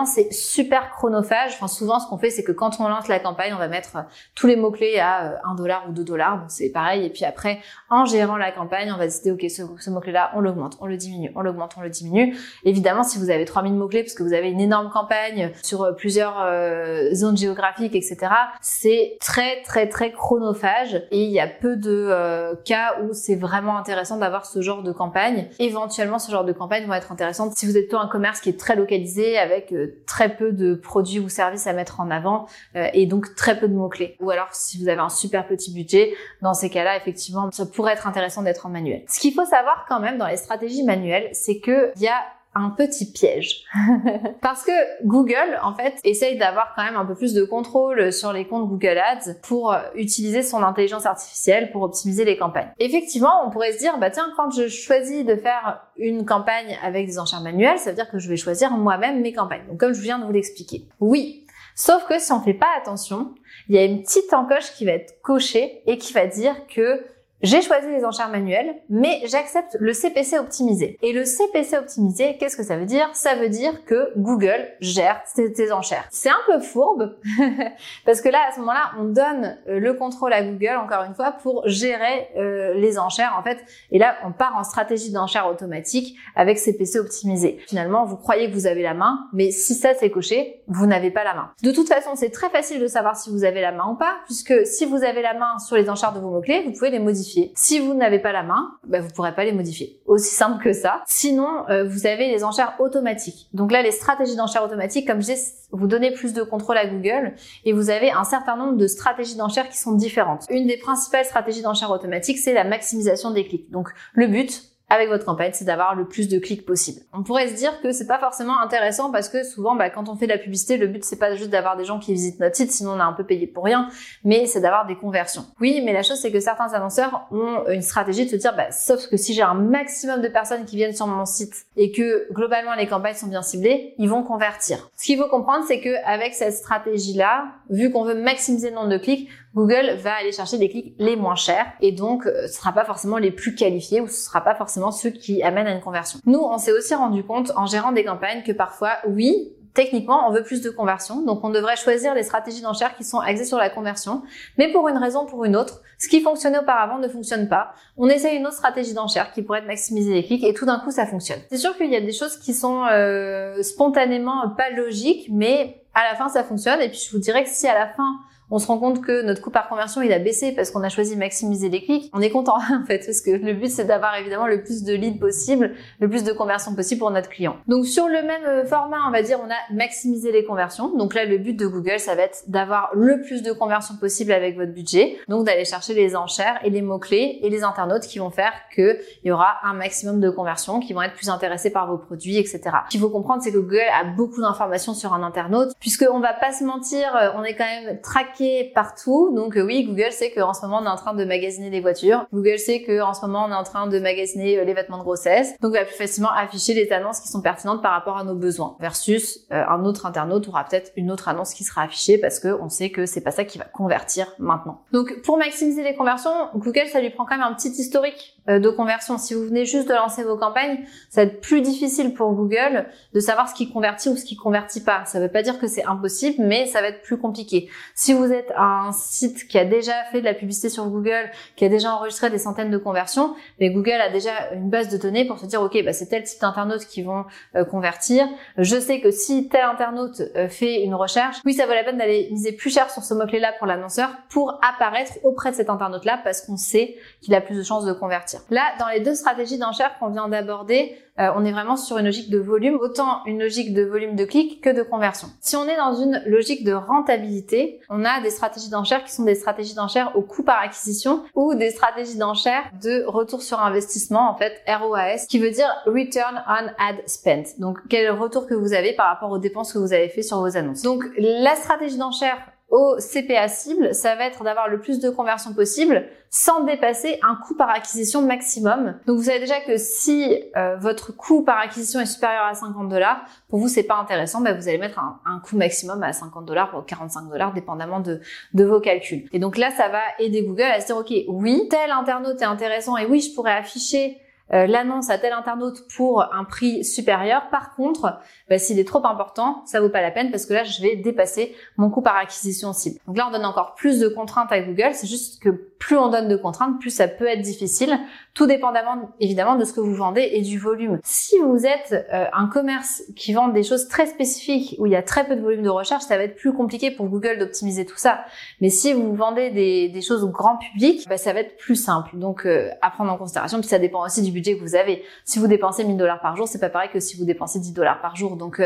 c'est 0.06 0.32
super 0.32 0.92
chronophage. 0.92 1.54
Enfin, 1.54 1.68
souvent, 1.68 2.00
ce 2.00 2.08
qu'on 2.08 2.18
fait, 2.18 2.30
c'est 2.30 2.44
que 2.44 2.52
quand 2.52 2.80
on 2.80 2.88
lance 2.88 3.08
la 3.08 3.20
campagne, 3.20 3.54
on 3.54 3.58
va 3.58 3.68
mettre 3.68 3.98
tous 4.36 4.48
les 4.48 4.56
mots-clés 4.56 5.00
à 5.00 5.40
1 5.46 5.54
euh, 5.54 5.58
dollar 5.58 5.86
ou 5.90 5.94
2 5.94 6.04
dollars. 6.04 6.46
C'est 6.48 6.70
pareil. 6.70 7.06
Et 7.06 7.10
puis 7.10 7.26
après, 7.26 7.60
en 7.90 8.06
gérant 8.06 8.38
la 8.38 8.52
campagne, 8.52 8.92
on 8.94 8.98
va 8.98 9.06
décider, 9.06 9.32
OK, 9.32 9.46
ce, 9.50 9.90
mot-clé-là, 9.90 10.32
on 10.36 10.42
l'augmente, 10.42 10.78
on 10.82 10.86
le 10.86 10.98
diminue, 10.98 11.32
on 11.36 11.42
l'augmente, 11.42 11.76
on 11.78 11.82
le 11.82 11.90
diminue. 11.90 12.36
Évidemment, 12.64 13.04
si 13.04 13.20
vous 13.20 13.30
avez 13.30 13.46
3000 13.46 13.74
mots-clés 13.74 14.04
parce 14.04 14.14
que 14.14 14.24
vous 14.24 14.34
avez 14.34 14.50
une 14.50 14.62
énorme 14.62 14.90
campagne 14.90 15.52
sur 15.64 15.84
euh, 15.84 15.92
plusieurs 15.94 16.42
euh, 16.42 17.14
zones 17.14 17.38
géographiques, 17.38 17.96
etc., 17.96 18.18
c'est 18.62 19.18
très, 19.20 19.62
très, 19.64 19.88
très 19.88 20.12
chronophage. 20.12 20.96
Et 21.12 21.24
il 21.24 21.32
y 21.32 21.40
a 21.40 21.48
peu 21.48 21.76
de 21.76 22.54
cas 22.66 22.98
où 23.04 23.14
c'est 23.14 23.36
vraiment 23.36 23.78
intéressant 23.78 24.18
d'avoir 24.18 24.46
ce 24.46 24.62
genre 24.62 24.84
de 24.84 24.92
campagne. 24.92 25.48
Éventuellement, 25.60 26.20
ce 26.20 26.32
genre 26.32 26.46
de 26.46 26.52
campagne 26.52 26.86
vont 26.86 26.94
être 26.94 27.12
intéressantes 27.12 27.54
si 27.56 27.66
vous 27.66 27.78
êtes 27.78 27.84
plutôt 27.84 27.98
un 27.98 28.08
commerce 28.08 28.40
qui 28.40 28.50
est 28.50 28.60
très 28.60 28.76
localisé 28.76 29.38
avec 29.38 29.63
très 30.06 30.36
peu 30.36 30.52
de 30.52 30.76
produits 30.76 31.20
ou 31.20 31.30
services 31.30 31.68
à 31.68 31.74
mettre 31.74 32.00
en 32.00 32.10
avant 32.12 32.48
et 32.76 33.06
donc 33.06 33.36
très 33.36 33.60
peu 33.60 33.68
de 33.68 33.74
mots-clés. 33.74 34.18
Ou 34.20 34.30
alors 34.30 34.50
si 34.52 34.82
vous 34.82 34.88
avez 34.88 35.02
un 35.02 35.10
super 35.10 35.48
petit 35.48 35.74
budget, 35.74 36.14
dans 36.42 36.54
ces 36.54 36.70
cas-là, 36.70 36.98
effectivement, 36.98 37.52
ça 37.52 37.66
pourrait 37.66 37.94
être 37.94 38.08
intéressant 38.08 38.42
d'être 38.42 38.66
en 38.66 38.70
manuel. 38.70 39.04
Ce 39.08 39.20
qu'il 39.20 39.34
faut 39.34 39.46
savoir 39.46 39.86
quand 39.88 40.00
même 40.00 40.18
dans 40.18 40.28
les 40.28 40.38
stratégies 40.38 40.84
manuelles, 40.84 41.30
c'est 41.34 41.60
que 41.60 41.92
il 41.96 42.02
y 42.02 42.08
a 42.08 42.24
un 42.56 42.70
petit 42.70 43.12
piège. 43.12 43.64
Parce 44.42 44.64
que 44.64 44.72
Google, 45.06 45.60
en 45.62 45.74
fait, 45.76 45.96
essaye 46.04 46.38
d'avoir 46.38 46.74
quand 46.76 46.84
même 46.84 46.96
un 46.96 47.06
peu 47.06 47.16
plus 47.16 47.34
de 47.34 47.44
contrôle 47.44 48.12
sur 48.12 48.34
les 48.34 48.48
comptes 48.48 48.70
Google 48.70 48.98
Ads 48.98 49.36
pour 49.42 49.76
utiliser 49.96 50.44
son 50.44 50.64
intelligence 50.64 51.06
artificielle 51.06 51.72
pour 51.72 51.84
optimiser 51.84 52.26
les 52.26 52.38
campagnes. 52.38 52.72
Effectivement, 52.80 53.46
on 53.46 53.50
pourrait 53.50 53.74
se 53.74 53.80
dire, 53.80 53.98
bah 53.98 54.10
tiens, 54.10 54.32
quand 54.38 54.52
je 54.52 54.68
choisis 54.68 55.26
de 55.26 55.36
faire 55.36 55.82
une 55.98 56.26
campagne 56.26 56.78
avec 56.84 57.08
des 57.08 57.20
enchères 57.20 57.42
manuelles, 57.42 57.80
ça 57.80 57.90
veut 57.90 57.96
dire 57.96 58.10
que 58.10 58.20
je 58.20 58.30
vais 58.30 58.38
choisir 58.38 58.72
moi-même 58.72 59.22
mes 59.22 59.34
campagnes. 59.34 59.66
Donc 59.68 59.80
comme 59.80 59.94
je 59.94 60.02
viens 60.02 60.20
de 60.20 60.26
vous 60.26 60.32
l'expliquer. 60.32 60.88
Oui, 61.00 61.44
Sauf 61.76 62.06
que 62.06 62.20
si 62.20 62.32
on 62.32 62.40
fait 62.40 62.54
pas 62.54 62.70
attention, 62.78 63.34
il 63.68 63.76
y 63.76 63.80
a 63.80 63.84
une 63.84 64.04
petite 64.04 64.32
encoche 64.34 64.74
qui 64.74 64.86
va 64.86 64.92
être 64.92 65.22
cochée 65.22 65.82
et 65.88 65.98
qui 65.98 66.14
va 66.14 66.28
dire 66.28 66.68
que 66.68 67.04
j'ai 67.44 67.62
choisi 67.62 67.88
les 67.90 68.06
enchères 68.06 68.30
manuelles, 68.30 68.76
mais 68.90 69.22
j'accepte 69.26 69.76
le 69.82 69.92
CPC 69.92 70.40
optimisé. 70.40 70.98
Et 71.02 71.12
le 71.12 71.26
CPC 71.26 71.78
optimisé, 71.78 72.38
qu'est-ce 72.38 72.56
que 72.56 72.64
ça 72.64 72.78
veut 72.78 72.86
dire? 72.86 73.10
Ça 73.14 73.36
veut 73.36 73.50
dire 73.50 73.84
que 73.84 74.18
Google 74.18 74.70
gère 74.80 75.22
tes, 75.36 75.72
enchères. 75.74 76.08
C'est 76.10 76.30
un 76.30 76.40
peu 76.48 76.62
fourbe, 76.62 77.18
parce 78.06 78.22
que 78.22 78.30
là, 78.30 78.40
à 78.50 78.54
ce 78.54 78.60
moment-là, 78.62 78.92
on 78.98 79.04
donne 79.04 79.58
euh, 79.68 79.80
le 79.80 79.94
contrôle 79.94 80.32
à 80.32 80.42
Google, 80.42 80.78
encore 80.82 81.04
une 81.04 81.16
fois, 81.16 81.34
pour 81.34 81.68
gérer 81.68 82.30
euh, 82.38 82.76
les 82.76 82.98
enchères, 82.98 83.36
en 83.38 83.44
fait. 83.44 83.58
Et 83.92 84.00
là, 84.00 84.16
on 84.26 84.32
part 84.32 84.56
en 84.56 84.64
stratégie 84.64 85.12
d'enchères 85.12 85.48
automatique 85.48 86.18
avec 86.38 86.58
CPC 86.58 87.00
optimisé. 87.00 87.60
Finalement, 87.68 88.06
vous 88.06 88.16
croyez 88.16 88.50
que 88.50 88.54
vous 88.54 88.68
avez 88.68 88.84
la 88.84 88.94
main, 88.94 89.28
mais 89.34 89.52
si 89.52 89.74
ça 89.74 89.94
c'est 89.94 90.10
coché, 90.10 90.62
vous 90.68 90.86
n'avez 90.86 91.12
pas 91.12 91.26
la 91.26 91.34
main. 91.34 91.52
De 91.62 91.72
toute 91.72 91.90
façon, 91.90 92.12
c'est 92.16 92.30
très 92.30 92.50
facile 92.50 92.80
de 92.80 92.88
savoir 92.88 93.18
si 93.18 93.30
vous 93.30 93.44
avez 93.44 93.60
la 93.60 93.74
main 93.74 93.90
ou 93.92 93.96
pas, 93.96 94.20
puisque 94.28 94.66
si 94.66 94.86
vous 94.86 95.04
avez 95.04 95.22
la 95.22 95.34
main 95.34 95.60
sur 95.60 95.76
les 95.76 95.90
enchères 95.90 96.14
de 96.14 96.20
vos 96.20 96.30
mots-clés, 96.30 96.64
vous 96.66 96.72
pouvez 96.72 96.90
les 96.90 97.00
modifier 97.00 97.33
si 97.56 97.80
vous 97.80 97.94
n'avez 97.94 98.20
pas 98.20 98.32
la 98.32 98.44
main, 98.44 98.78
bah, 98.88 99.00
vous 99.00 99.10
pourrez 99.10 99.34
pas 99.34 99.44
les 99.44 99.52
modifier. 99.52 100.00
Aussi 100.06 100.34
simple 100.34 100.64
que 100.64 100.74
ça. 100.74 101.04
Sinon, 101.08 101.48
euh, 101.70 101.88
vous 101.88 102.06
avez 102.08 102.30
les 102.30 102.44
enchères 102.44 102.76
automatiques. 102.80 103.48
Donc 103.54 103.72
là, 103.72 103.82
les 103.82 103.92
stratégies 103.92 104.36
d'enchères 104.36 104.64
automatiques, 104.64 105.08
comme 105.08 105.20
disais, 105.20 105.40
vous 105.72 105.88
donnez 105.88 106.12
plus 106.12 106.34
de 106.34 106.44
contrôle 106.44 106.78
à 106.78 106.86
Google 106.86 107.34
et 107.66 107.74
vous 107.74 107.90
avez 107.90 108.12
un 108.12 108.24
certain 108.24 108.56
nombre 108.56 108.78
de 108.78 108.88
stratégies 108.88 109.36
d'enchères 109.36 109.70
qui 109.70 109.78
sont 109.78 109.94
différentes. 109.94 110.46
Une 110.50 110.68
des 110.68 110.78
principales 110.78 111.26
stratégies 111.26 111.62
d'enchères 111.62 111.92
automatiques, 111.92 112.38
c'est 112.38 112.54
la 112.54 112.64
maximisation 112.64 113.32
des 113.32 113.46
clics. 113.46 113.72
Donc 113.72 113.90
le 114.14 114.28
but, 114.28 114.73
avec 114.90 115.10
votre 115.10 115.26
campagne, 115.26 115.52
c'est 115.54 115.66
d'avoir 115.66 115.96
le 115.96 116.06
plus 116.06 116.28
de 116.28 116.38
clics 116.38 116.66
possible. 116.66 117.02
On 117.14 117.24
pourrait 117.24 117.48
se 117.48 117.56
dire 117.56 117.82
que 117.82 117.92
c'est 117.92 118.08
pas 118.08 118.20
forcément 118.20 118.60
intéressant 118.60 119.12
parce 119.12 119.30
que 119.30 119.44
souvent, 119.44 119.76
bah, 119.76 119.90
quand 119.90 120.10
on 120.10 120.16
fait 120.16 120.28
de 120.28 120.32
la 120.32 120.38
publicité, 120.38 120.78
le 120.78 120.88
but 120.88 121.04
c'est 121.04 121.18
pas 121.18 121.36
juste 121.36 121.50
d'avoir 121.50 121.78
des 121.78 121.86
gens 121.86 122.00
qui 122.00 122.14
visitent 122.14 122.40
notre 122.40 122.56
site, 122.56 122.72
sinon 122.72 122.92
on 122.92 123.00
a 123.00 123.04
un 123.04 123.14
peu 123.14 123.24
payé 123.24 123.48
pour 123.48 123.64
rien, 123.64 123.90
mais 124.24 124.46
c'est 124.46 124.62
d'avoir 124.62 124.86
des 124.86 124.96
conversions. 124.96 125.46
Oui, 125.60 125.82
mais 125.84 125.94
la 125.94 126.04
chose 126.04 126.20
c'est 126.20 126.32
que 126.32 126.40
certains 126.40 126.74
annonceurs 126.74 127.28
ont 127.32 127.64
une 127.70 127.82
stratégie 127.82 128.26
de 128.26 128.30
se 128.30 128.36
dire, 128.36 128.56
bah, 128.56 128.72
sauf 128.72 129.08
que 129.08 129.18
si 129.18 129.34
j'ai 129.34 129.42
un 129.42 129.56
maximum 129.56 130.22
de 130.22 130.28
personnes 130.28 130.66
qui 130.66 130.76
viennent 130.76 130.96
sur 130.96 131.08
mon 131.08 131.26
site 131.26 131.66
et 131.76 131.92
que 131.92 132.32
globalement 132.32 132.76
les 132.76 132.88
campagnes 132.88 133.16
sont 133.16 133.28
bien 133.28 133.42
ciblées, 133.42 133.96
ils 133.98 134.10
vont 134.10 134.24
convertir. 134.24 134.90
Ce 134.98 135.06
qu'il 135.06 135.18
faut 135.18 135.28
comprendre, 135.28 135.66
c'est 135.68 135.80
que 135.80 136.06
avec 136.06 136.34
cette 136.34 136.54
stratégie-là, 136.54 137.46
vu 137.70 137.92
qu'on 137.92 138.04
veut 138.04 138.16
maximiser 138.16 138.70
le 138.70 138.76
nombre 138.76 138.90
de 138.90 138.98
clics, 138.98 139.30
Google 139.56 139.98
va 140.02 140.16
aller 140.16 140.32
chercher 140.32 140.58
des 140.58 140.70
clics 140.70 140.96
les 140.98 141.16
moins 141.16 141.36
chers 141.36 141.66
et 141.82 141.92
donc 141.92 142.26
euh, 142.26 142.48
ce 142.48 142.54
sera 142.54 142.72
pas 142.72 142.86
forcément 142.86 143.18
les 143.18 143.32
plus 143.32 143.56
qualifiés 143.56 144.02
ou 144.02 144.08
ce 144.08 144.26
sera 144.26 144.42
pas 144.42 144.56
forcément 144.56 144.92
ceux 144.92 145.12
qui 145.12 145.44
amènent 145.44 145.68
à 145.68 145.72
une 145.72 145.82
conversion. 145.82 146.20
Nous, 146.26 146.40
on 146.40 146.58
s'est 146.58 146.72
aussi 146.72 146.96
rendu 146.96 147.24
compte 147.24 147.52
en 147.56 147.66
gérant 147.66 147.92
des 147.92 148.04
campagnes 148.04 148.44
que 148.44 148.52
parfois, 148.52 148.98
oui, 149.08 149.54
techniquement, 149.74 150.28
on 150.28 150.32
veut 150.32 150.44
plus 150.44 150.62
de 150.62 150.70
conversion, 150.70 151.22
donc 151.22 151.44
on 151.44 151.50
devrait 151.50 151.76
choisir 151.76 152.14
les 152.14 152.24
stratégies 152.24 152.62
d'enchères 152.62 152.96
qui 152.96 153.04
sont 153.04 153.20
axées 153.20 153.46
sur 153.46 153.58
la 153.58 153.70
conversion, 153.70 154.24
mais 154.58 154.72
pour 154.72 154.88
une 154.88 154.98
raison 154.98 155.24
ou 155.24 155.26
pour 155.26 155.46
une 155.46 155.56
autre, 155.56 155.82
ce 155.98 156.08
qui 156.08 156.22
fonctionnait 156.22 156.60
auparavant 156.60 157.00
ne 157.00 157.08
fonctionne 157.08 157.50
pas. 157.50 157.74
On 157.98 158.08
essaye 158.08 158.38
une 158.38 158.46
autre 158.46 158.56
stratégie 158.56 158.94
d'enchères 158.94 159.32
qui 159.32 159.42
pourrait 159.42 159.64
maximiser 159.64 160.14
les 160.14 160.24
clics 160.24 160.44
et 160.44 160.54
tout 160.54 160.66
d'un 160.66 160.80
coup 160.80 160.92
ça 160.92 161.06
fonctionne. 161.06 161.40
C'est 161.50 161.58
sûr 161.58 161.76
qu'il 161.78 161.92
y 161.92 161.96
a 161.96 162.02
des 162.02 162.14
choses 162.14 162.38
qui 162.38 162.54
sont 162.54 162.86
euh, 162.86 163.62
spontanément 163.64 164.50
pas 164.56 164.70
logiques, 164.70 165.28
mais 165.32 165.84
à 165.94 166.04
la 166.10 166.16
fin 166.16 166.30
ça 166.30 166.44
fonctionne 166.44 166.82
et 166.82 166.90
puis 166.90 167.00
je 167.00 167.12
vous 167.12 167.22
dirais 167.22 167.44
que 167.44 167.50
si 167.50 167.68
à 167.68 167.74
la 167.74 167.88
fin 167.88 168.20
on 168.50 168.60
se 168.60 168.68
rend 168.68 168.78
compte 168.78 169.02
que 169.02 169.22
notre 169.24 169.42
coût 169.42 169.50
par 169.50 169.68
conversion 169.68 170.02
il 170.02 170.12
a 170.14 170.20
baissé 170.20 170.52
parce 170.52 170.72
qu'on 170.72 170.84
a 170.84 170.90
choisi 170.90 171.16
de 171.16 171.20
maximiser 171.20 171.70
les 171.70 171.84
clics, 171.84 172.10
on 172.14 172.22
est 172.22 172.30
content 172.30 172.56
en 172.72 172.86
fait 172.86 173.04
parce 173.06 173.22
que 173.22 173.32
le 173.32 173.54
but 173.54 173.70
c'est 173.70 173.86
d'avoir 173.86 174.16
évidemment 174.18 174.48
le 174.48 174.64
plus 174.64 174.84
de 174.84 174.94
leads 174.94 175.20
possible, 175.20 175.74
le 176.00 176.10
plus 176.10 176.24
de 176.24 176.32
conversions 176.34 176.76
possible 176.76 177.00
pour 177.00 177.12
notre 177.12 177.30
client. 177.30 177.58
Donc 177.68 177.86
sur 177.86 178.08
le 178.08 178.22
même 178.22 178.44
euh, 178.46 178.66
format, 178.66 178.98
on 179.08 179.12
va 179.12 179.22
dire 179.22 179.40
on 179.44 179.50
a 179.50 179.76
maximisé 179.76 180.32
les 180.32 180.44
conversions. 180.44 180.96
Donc 180.96 181.14
là 181.14 181.26
le 181.26 181.38
but 181.38 181.54
de 181.54 181.68
Google 181.68 182.00
ça 182.00 182.16
va 182.16 182.24
être 182.24 182.44
d'avoir 182.48 182.90
le 182.94 183.22
plus 183.22 183.42
de 183.44 183.52
conversions 183.52 183.96
possible 183.96 184.32
avec 184.32 184.58
votre 184.58 184.74
budget, 184.74 185.18
donc 185.28 185.46
d'aller 185.46 185.66
chercher 185.66 185.94
les 185.94 186.16
enchères 186.16 186.60
et 186.64 186.70
les 186.70 186.82
mots 186.82 187.00
clés 187.00 187.40
et 187.42 187.50
les 187.50 187.64
internautes 187.64 188.04
qui 188.04 188.20
vont 188.20 188.30
faire 188.30 188.54
que 188.76 188.98
il 189.24 189.30
y 189.30 189.32
aura 189.32 189.58
un 189.64 189.74
maximum 189.74 190.20
de 190.20 190.30
conversions, 190.30 190.80
qui 190.80 190.94
vont 190.94 191.02
être 191.02 191.14
plus 191.14 191.30
intéressés 191.30 191.72
par 191.72 191.88
vos 191.88 191.98
produits, 191.98 192.38
etc. 192.38 192.62
Ce 192.86 192.92
qu'il 192.92 193.00
faut 193.00 193.10
comprendre 193.10 193.42
c'est 193.42 193.52
que 193.52 193.58
Google 193.58 193.82
a 193.94 194.04
beaucoup 194.04 194.42
d'informations 194.42 194.94
sur 194.94 195.14
un 195.14 195.24
internaute, 195.24 195.70
puisque 195.80 196.06
on 196.12 196.20
va 196.20 196.34
pas 196.34 196.52
se 196.52 196.64
mentir, 196.64 197.16
euh, 197.16 197.30
on 197.36 197.44
est 197.44 197.56
quand 197.56 197.66
même 197.66 198.00
traqué 198.02 198.33
partout. 198.74 199.34
Donc 199.36 199.58
euh, 199.58 199.62
oui, 199.62 199.84
Google 199.86 200.12
sait 200.12 200.32
qu'en 200.32 200.54
ce 200.54 200.66
moment 200.66 200.80
on 200.82 200.86
est 200.86 200.90
en 200.90 200.96
train 200.96 201.14
de 201.14 201.26
magasiner 201.26 201.70
des 201.70 201.82
voitures. 201.82 202.26
Google 202.34 202.60
sait 202.60 202.82
qu'en 202.82 203.14
ce 203.14 203.22
moment 203.26 203.46
on 203.48 203.52
est 203.52 203.56
en 203.56 203.64
train 203.64 203.88
de 203.88 204.00
magasiner 204.00 204.58
euh, 204.58 204.64
les 204.64 204.74
vêtements 204.74 204.98
de 204.98 205.04
grossesse. 205.04 205.54
Donc 205.62 205.72
on 205.72 205.80
va 205.80 205.86
plus 205.86 205.96
facilement 205.96 206.32
afficher 206.32 206.74
les 206.74 206.92
annonces 206.92 207.20
qui 207.20 207.28
sont 207.28 207.42
pertinentes 207.42 207.82
par 207.82 207.92
rapport 207.92 208.18
à 208.18 208.24
nos 208.24 208.36
besoins. 208.36 208.76
Versus 208.80 209.46
euh, 209.52 209.64
un 209.68 209.86
autre 209.86 210.06
internaute 210.06 210.48
aura 210.48 210.64
peut-être 210.64 210.92
une 210.96 211.12
autre 211.12 211.28
annonce 211.28 211.54
qui 211.54 211.64
sera 211.64 211.84
affichée 211.84 212.18
parce 212.18 212.40
qu'on 212.40 212.70
sait 212.70 212.90
que 212.90 213.06
c'est 213.06 213.22
pas 213.22 213.32
ça 213.32 213.46
qui 213.46 213.58
va 213.58 213.66
convertir 213.66 214.28
maintenant. 214.40 214.82
Donc 214.92 215.22
pour 215.24 215.38
maximiser 215.38 215.84
les 215.84 215.96
conversions, 215.96 216.50
Google 216.56 216.88
ça 216.92 217.02
lui 217.02 217.10
prend 217.10 217.26
quand 217.26 217.38
même 217.38 217.46
un 217.46 217.54
petit 217.54 217.70
historique 217.70 218.38
de 218.48 218.70
conversion. 218.70 219.18
Si 219.18 219.34
vous 219.34 219.46
venez 219.46 219.66
juste 219.66 219.88
de 219.88 219.94
lancer 219.94 220.24
vos 220.24 220.38
campagnes, 220.38 220.80
ça 221.10 221.24
va 221.24 221.32
être 221.32 221.42
plus 221.42 221.62
difficile 221.62 222.14
pour 222.14 222.32
Google 222.34 222.88
de 223.14 223.20
savoir 223.20 223.48
ce 223.48 223.54
qui 223.54 223.72
convertit 223.72 224.10
ou 224.10 224.18
ce 224.18 224.26
qui 224.26 224.36
convertit 224.36 224.84
pas. 224.84 225.06
Ça 225.06 225.20
veut 225.20 225.30
pas 225.30 225.44
dire 225.44 225.60
que 225.60 225.68
c'est 225.68 225.86
impossible, 225.86 226.44
mais 226.44 226.66
ça 226.66 226.82
va 226.82 226.88
être 226.88 227.02
plus 227.02 227.18
compliqué. 227.18 227.70
Si 227.96 228.14
vous 228.14 228.32
êtes 228.32 228.52
un 228.58 228.92
site 228.92 229.48
qui 229.48 229.58
a 229.58 229.66
déjà 229.66 229.94
fait 230.12 230.20
de 230.20 230.26
la 230.26 230.34
publicité 230.34 230.70
sur 230.70 230.86
Google, 230.88 231.32
qui 231.56 231.66
a 231.66 231.70
déjà 231.70 231.94
enregistré 231.94 232.30
des 232.30 232.38
centaines 232.38 232.72
de 232.72 232.78
conversions, 232.78 233.36
mais 233.60 233.70
Google 233.70 234.02
a 234.02 234.10
déjà 234.10 234.52
une 234.54 234.70
base 234.70 234.90
de 234.90 234.98
données 234.98 235.26
pour 235.26 235.40
se 235.40 235.46
dire 235.46 235.62
ok, 235.62 235.84
bah, 235.84 235.94
c'est 235.94 236.08
tel 236.08 236.24
type 236.24 236.42
d'internaute 236.42 236.86
qui 236.86 237.04
vont 237.04 237.26
euh, 237.56 237.64
convertir. 237.66 238.28
Je 238.58 238.80
sais 238.80 239.00
que 239.00 239.12
si 239.12 239.50
tel 239.50 239.64
internaute 239.64 240.22
euh, 240.36 240.48
fait 240.48 240.84
une 240.84 240.96
recherche, 240.96 241.38
oui, 241.46 241.54
ça 241.54 241.66
vaut 241.66 241.74
la 241.74 241.84
peine 241.84 241.98
d'aller 241.98 242.30
miser 242.32 242.52
plus 242.52 242.74
cher 242.74 242.90
sur 242.90 243.04
ce 243.04 243.14
mot-clé-là 243.14 243.54
pour 243.58 243.68
l'annonceur 243.68 244.10
pour 244.30 244.60
apparaître 244.62 245.14
auprès 245.24 245.52
de 245.52 245.56
cet 245.56 245.70
internaute-là 245.70 246.20
parce 246.24 246.42
qu'on 246.42 246.58
sait 246.58 246.96
qu'il 247.22 247.34
a 247.36 247.42
plus 247.42 247.56
de 247.56 247.64
chances 247.64 247.86
de 247.86 247.94
convertir 247.94 248.33
Là, 248.50 248.62
dans 248.80 248.88
les 248.88 249.00
deux 249.00 249.16
stratégies 249.16 249.58
d'enchères 249.58 249.98
qu'on 250.00 250.10
vient 250.10 250.28
d'aborder, 250.28 250.98
euh, 251.20 251.30
on 251.36 251.46
est 251.46 251.52
vraiment 251.52 251.78
sur 251.78 251.98
une 252.00 252.06
logique 252.06 252.32
de 252.32 252.40
volume, 252.40 252.78
autant 252.82 253.24
une 253.26 253.40
logique 253.40 253.74
de 253.74 253.84
volume 253.84 254.16
de 254.16 254.26
clics 254.26 254.62
que 254.62 254.70
de 254.70 254.82
conversion. 254.82 255.28
Si 255.42 255.56
on 255.56 255.68
est 255.68 255.78
dans 255.78 255.94
une 255.94 256.24
logique 256.26 256.64
de 256.64 256.74
rentabilité, 256.74 257.80
on 257.90 258.04
a 258.04 258.20
des 258.22 258.32
stratégies 258.32 258.70
d'enchères 258.70 259.04
qui 259.04 259.12
sont 259.12 259.24
des 259.24 259.36
stratégies 259.36 259.76
d'enchères 259.76 260.16
au 260.16 260.22
coût 260.22 260.44
par 260.44 260.60
acquisition 260.60 261.24
ou 261.36 261.54
des 261.54 261.70
stratégies 261.70 262.18
d'enchères 262.18 262.64
de 262.82 263.04
retour 263.06 263.44
sur 263.44 263.62
investissement, 263.62 264.30
en 264.30 264.36
fait 264.36 264.62
ROAS, 264.68 265.28
qui 265.30 265.38
veut 265.38 265.52
dire 265.52 265.70
Return 265.86 266.44
on 266.48 266.68
Ad 266.84 267.08
Spent. 267.08 267.60
Donc 267.60 267.78
quel 267.90 268.10
retour 268.12 268.48
que 268.48 268.56
vous 268.56 268.74
avez 268.74 268.94
par 268.94 269.08
rapport 269.08 269.30
aux 269.30 269.38
dépenses 269.38 269.72
que 269.74 269.78
vous 269.78 269.94
avez 269.94 270.10
fait 270.10 270.24
sur 270.24 270.40
vos 270.40 270.58
annonces. 270.58 270.82
Donc 270.82 271.04
la 271.18 271.56
stratégie 271.56 271.98
d'enchères 271.98 272.40
au 272.74 272.98
CPA 272.98 273.48
cible, 273.50 273.94
ça 273.94 274.16
va 274.16 274.26
être 274.26 274.44
d'avoir 274.44 274.68
le 274.68 274.80
plus 274.80 274.98
de 274.98 275.12
conversions 275.12 275.54
possible 275.54 276.08
sans 276.32 276.64
dépasser 276.64 277.20
un 277.22 277.36
coût 277.36 277.54
par 277.54 277.70
acquisition 277.70 278.24
maximum. 278.24 278.96
Donc 279.06 279.18
vous 279.18 279.26
savez 279.26 279.40
déjà 279.40 279.62
que 279.62 279.78
si 279.78 280.44
euh, 280.58 280.76
votre 280.78 281.16
coût 281.16 281.44
par 281.44 281.60
acquisition 281.60 282.00
est 282.00 282.08
supérieur 282.08 282.46
à 282.46 282.56
50 282.56 282.90
dollars, 282.90 283.26
pour 283.48 283.60
vous 283.60 283.68
c'est 283.68 283.84
pas 283.84 283.98
intéressant, 283.98 284.42
bah, 284.42 284.54
vous 284.54 284.68
allez 284.68 284.80
mettre 284.80 284.98
un, 284.98 285.20
un 285.24 285.38
coût 285.38 285.56
maximum 285.56 286.02
à 286.02 286.14
50 286.14 286.46
dollars 286.46 286.76
ou 286.76 286.82
45 286.82 287.30
dollars 287.30 287.54
dépendamment 287.54 288.00
de, 288.00 288.22
de 288.56 288.64
vos 288.64 288.80
calculs. 288.80 289.30
Et 289.34 289.38
donc 289.38 289.58
là 289.58 289.70
ça 289.70 289.90
va 289.90 290.02
aider 290.18 290.42
Google 290.42 290.64
à 290.64 290.82
se 290.82 290.88
dire 290.88 290.98
ok 290.98 291.14
oui 291.28 291.68
tel 291.70 291.92
internaute 291.92 292.42
est 292.42 292.46
intéressant 292.46 292.98
et 292.98 293.06
oui 293.06 293.20
je 293.20 293.36
pourrais 293.36 293.54
afficher 293.54 294.18
euh, 294.54 294.68
l'annonce 294.68 295.10
à 295.10 295.18
tel 295.18 295.34
internaute 295.34 295.88
pour 295.96 296.22
un 296.34 296.44
prix 296.44 296.86
supérieur. 296.86 297.50
Par 297.50 297.76
contre, 297.76 298.20
bah, 298.50 298.60
s'il 298.60 298.80
est 298.80 298.88
trop 298.88 299.06
important, 299.06 299.64
ça 299.66 299.82
vaut 299.82 299.90
pas 299.90 300.02
la 300.02 300.12
peine 300.12 300.32
parce 300.32 300.46
que 300.46 300.54
là, 300.54 300.64
je 300.64 300.82
vais 300.82 300.96
dépasser 300.96 301.56
mon 301.78 301.90
coût 301.90 302.02
par 302.02 302.16
acquisition 302.18 302.72
cible. 302.74 303.00
Donc 303.08 303.18
là, 303.18 303.28
on 303.28 303.32
donne 303.32 303.46
encore 303.46 303.76
plus 303.76 304.00
de 304.00 304.08
contraintes 304.08 304.52
à 304.52 304.62
Google. 304.62 304.92
C'est 304.94 305.08
juste 305.08 305.42
que 305.42 305.50
plus 305.84 305.98
on 305.98 306.08
donne 306.08 306.30
de 306.30 306.38
contraintes, 306.38 306.80
plus 306.80 306.92
ça 306.92 307.10
peut 307.10 307.28
être 307.28 307.42
difficile, 307.42 308.00
tout 308.34 308.48
dépendamment 308.48 309.12
évidemment 309.20 309.58
de 309.58 309.66
ce 309.66 309.74
que 309.74 309.82
vous 309.82 309.94
vendez 309.94 310.30
et 310.32 310.42
du 310.42 310.58
volume. 310.58 311.00
Si 311.04 311.38
vous 311.40 311.66
êtes 311.66 312.08
euh, 312.14 312.26
un 312.32 312.48
commerce 312.48 313.04
qui 313.18 313.34
vend 313.34 313.50
des 313.50 313.64
choses 313.64 313.90
très 313.90 314.06
spécifiques 314.06 314.78
où 314.80 314.86
il 314.86 314.94
y 314.94 314.96
a 314.96 315.04
très 315.04 315.28
peu 315.28 315.36
de 315.36 315.42
volume 315.42 315.62
de 315.62 315.70
recherche, 315.70 316.04
ça 316.04 316.16
va 316.16 316.24
être 316.24 316.38
plus 316.38 316.54
compliqué 316.54 316.90
pour 316.90 317.08
Google 317.08 317.38
d'optimiser 317.38 317.86
tout 317.86 317.98
ça. 317.98 318.24
Mais 318.62 318.70
si 318.70 318.94
vous 318.94 319.14
vendez 319.14 319.50
des, 319.50 320.02
choses 320.02 320.24
au 320.24 320.30
grand 320.30 320.56
public, 320.56 321.06
bah, 321.10 321.18
ça 321.18 321.34
va 321.34 321.42
être 321.42 321.58
plus 321.58 321.76
simple. 321.76 322.18
Donc 322.18 322.46
euh, 322.46 322.70
à 322.82 322.90
prendre 322.90 323.12
en 323.12 323.18
considération. 323.18 323.60
Puis 323.60 323.68
ça 323.68 323.80
dépend 323.80 324.06
aussi 324.06 324.22
du 324.22 324.32
budget 324.32 324.56
que 324.56 324.62
vous 324.62 324.76
avez. 324.76 325.04
Si 325.26 325.38
vous 325.38 325.48
dépensez 325.48 325.84
1000 325.84 325.98
dollars 325.98 326.22
par 326.22 326.38
jour, 326.38 326.48
c'est 326.48 326.60
pas 326.60 326.70
pareil 326.70 326.92
que 326.94 327.02
si 327.02 327.18
vous 327.18 327.26
dépensez 327.26 327.60
10 327.60 327.74
dollars 327.74 328.02
par 328.02 328.16
jour. 328.16 328.38
Donc 328.38 328.62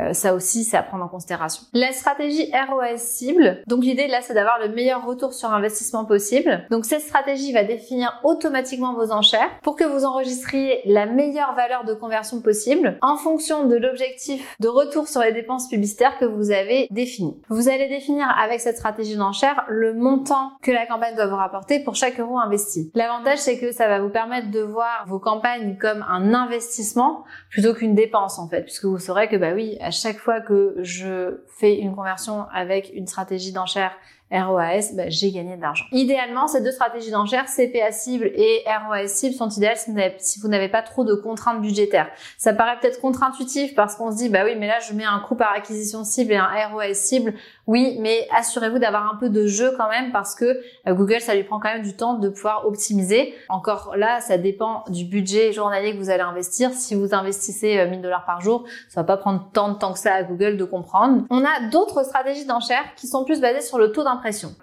euh, 0.00 0.12
ça 0.12 0.34
aussi, 0.34 0.64
c'est 0.64 0.76
à 0.76 0.82
prendre 0.82 1.04
en 1.04 1.08
considération. 1.08 1.62
La 1.72 1.92
stratégie 1.92 2.50
ROS 2.52 2.96
cible. 2.96 3.62
Donc 3.66 3.84
l'idée 3.84 4.06
là, 4.06 4.20
c'est 4.22 4.34
d'avoir 4.34 4.58
le 4.58 4.68
meilleur 4.68 5.04
retour 5.04 5.34
sur 5.34 5.52
investissement 5.52 6.04
possible. 6.04 6.53
Donc 6.70 6.84
cette 6.84 7.02
stratégie 7.02 7.52
va 7.52 7.64
définir 7.64 8.20
automatiquement 8.24 8.94
vos 8.94 9.12
enchères 9.12 9.50
pour 9.62 9.76
que 9.76 9.84
vous 9.84 10.04
enregistriez 10.04 10.80
la 10.84 11.06
meilleure 11.06 11.54
valeur 11.54 11.84
de 11.84 11.94
conversion 11.94 12.40
possible 12.40 12.98
en 13.02 13.16
fonction 13.16 13.66
de 13.66 13.76
l'objectif 13.76 14.56
de 14.60 14.68
retour 14.68 15.08
sur 15.08 15.20
les 15.20 15.32
dépenses 15.32 15.68
publicitaires 15.68 16.18
que 16.18 16.24
vous 16.24 16.50
avez 16.50 16.86
défini. 16.90 17.40
Vous 17.48 17.68
allez 17.68 17.88
définir 17.88 18.28
avec 18.38 18.60
cette 18.60 18.76
stratégie 18.76 19.16
d'enchère 19.16 19.64
le 19.68 19.94
montant 19.94 20.52
que 20.62 20.70
la 20.70 20.86
campagne 20.86 21.14
doit 21.14 21.26
vous 21.26 21.36
rapporter 21.36 21.80
pour 21.80 21.94
chaque 21.94 22.18
euro 22.20 22.38
investi. 22.38 22.90
L'avantage, 22.94 23.38
c'est 23.38 23.58
que 23.58 23.72
ça 23.72 23.88
va 23.88 24.00
vous 24.00 24.10
permettre 24.10 24.50
de 24.50 24.60
voir 24.60 25.04
vos 25.06 25.18
campagnes 25.18 25.76
comme 25.78 26.04
un 26.08 26.34
investissement 26.34 27.24
plutôt 27.50 27.74
qu'une 27.74 27.94
dépense 27.94 28.38
en 28.38 28.48
fait, 28.48 28.62
puisque 28.62 28.84
vous 28.84 28.98
saurez 28.98 29.28
que 29.28 29.36
bah 29.36 29.52
oui, 29.54 29.76
à 29.80 29.90
chaque 29.90 30.18
fois 30.18 30.40
que 30.40 30.74
je 30.78 31.40
fais 31.58 31.76
une 31.76 31.94
conversion 31.94 32.46
avec 32.52 32.90
une 32.94 33.06
stratégie 33.06 33.52
d'enchère 33.52 33.92
ROAS, 34.32 34.94
bah, 34.94 35.04
j'ai 35.08 35.30
gagné 35.30 35.56
de 35.56 35.60
l'argent. 35.60 35.84
Idéalement, 35.92 36.48
ces 36.48 36.60
deux 36.60 36.72
stratégies 36.72 37.10
d'enchères, 37.10 37.44
CPA 37.44 37.92
cible 37.92 38.26
et 38.34 38.64
ROAS 38.66 39.06
cible, 39.06 39.34
sont 39.34 39.48
idéales 39.48 39.76
si 40.18 40.40
vous 40.40 40.48
n'avez 40.48 40.68
pas 40.68 40.82
trop 40.82 41.04
de 41.04 41.14
contraintes 41.14 41.60
budgétaires. 41.60 42.08
Ça 42.38 42.52
paraît 42.52 42.78
peut-être 42.80 43.00
contre-intuitif 43.00 43.74
parce 43.74 43.96
qu'on 43.96 44.10
se 44.10 44.16
dit, 44.16 44.28
bah 44.28 44.40
oui, 44.44 44.56
mais 44.58 44.66
là, 44.66 44.80
je 44.80 44.94
mets 44.94 45.04
un 45.04 45.20
coût 45.20 45.34
par 45.34 45.52
acquisition 45.52 46.04
cible 46.04 46.32
et 46.32 46.36
un 46.36 46.48
ROAS 46.72 46.94
cible. 46.94 47.34
Oui, 47.66 47.96
mais 48.00 48.26
assurez-vous 48.34 48.78
d'avoir 48.78 49.12
un 49.12 49.16
peu 49.16 49.30
de 49.30 49.46
jeu 49.46 49.72
quand 49.76 49.88
même 49.88 50.12
parce 50.12 50.34
que 50.34 50.60
euh, 50.86 50.94
Google, 50.94 51.20
ça 51.20 51.34
lui 51.34 51.44
prend 51.44 51.60
quand 51.60 51.72
même 51.72 51.82
du 51.82 51.94
temps 51.94 52.14
de 52.14 52.28
pouvoir 52.28 52.66
optimiser. 52.66 53.34
Encore 53.48 53.94
là, 53.96 54.20
ça 54.20 54.36
dépend 54.36 54.84
du 54.88 55.04
budget 55.04 55.52
journalier 55.52 55.92
que 55.92 55.98
vous 55.98 56.10
allez 56.10 56.22
investir. 56.22 56.72
Si 56.72 56.94
vous 56.94 57.14
investissez 57.14 57.86
1000 57.86 57.98
euh, 57.98 58.02
dollars 58.02 58.24
par 58.26 58.40
jour, 58.40 58.64
ça 58.88 59.00
va 59.00 59.04
pas 59.04 59.16
prendre 59.16 59.48
tant 59.52 59.70
de 59.70 59.78
temps 59.78 59.92
que 59.92 59.98
ça 59.98 60.12
à 60.12 60.22
Google 60.22 60.56
de 60.56 60.64
comprendre. 60.64 61.22
On 61.30 61.42
a 61.44 61.68
d'autres 61.70 62.04
stratégies 62.04 62.44
d'enchères 62.44 62.94
qui 62.96 63.06
sont 63.06 63.24
plus 63.24 63.40
basées 63.40 63.62
sur 63.62 63.78
le 63.78 63.92
taux 63.92 64.04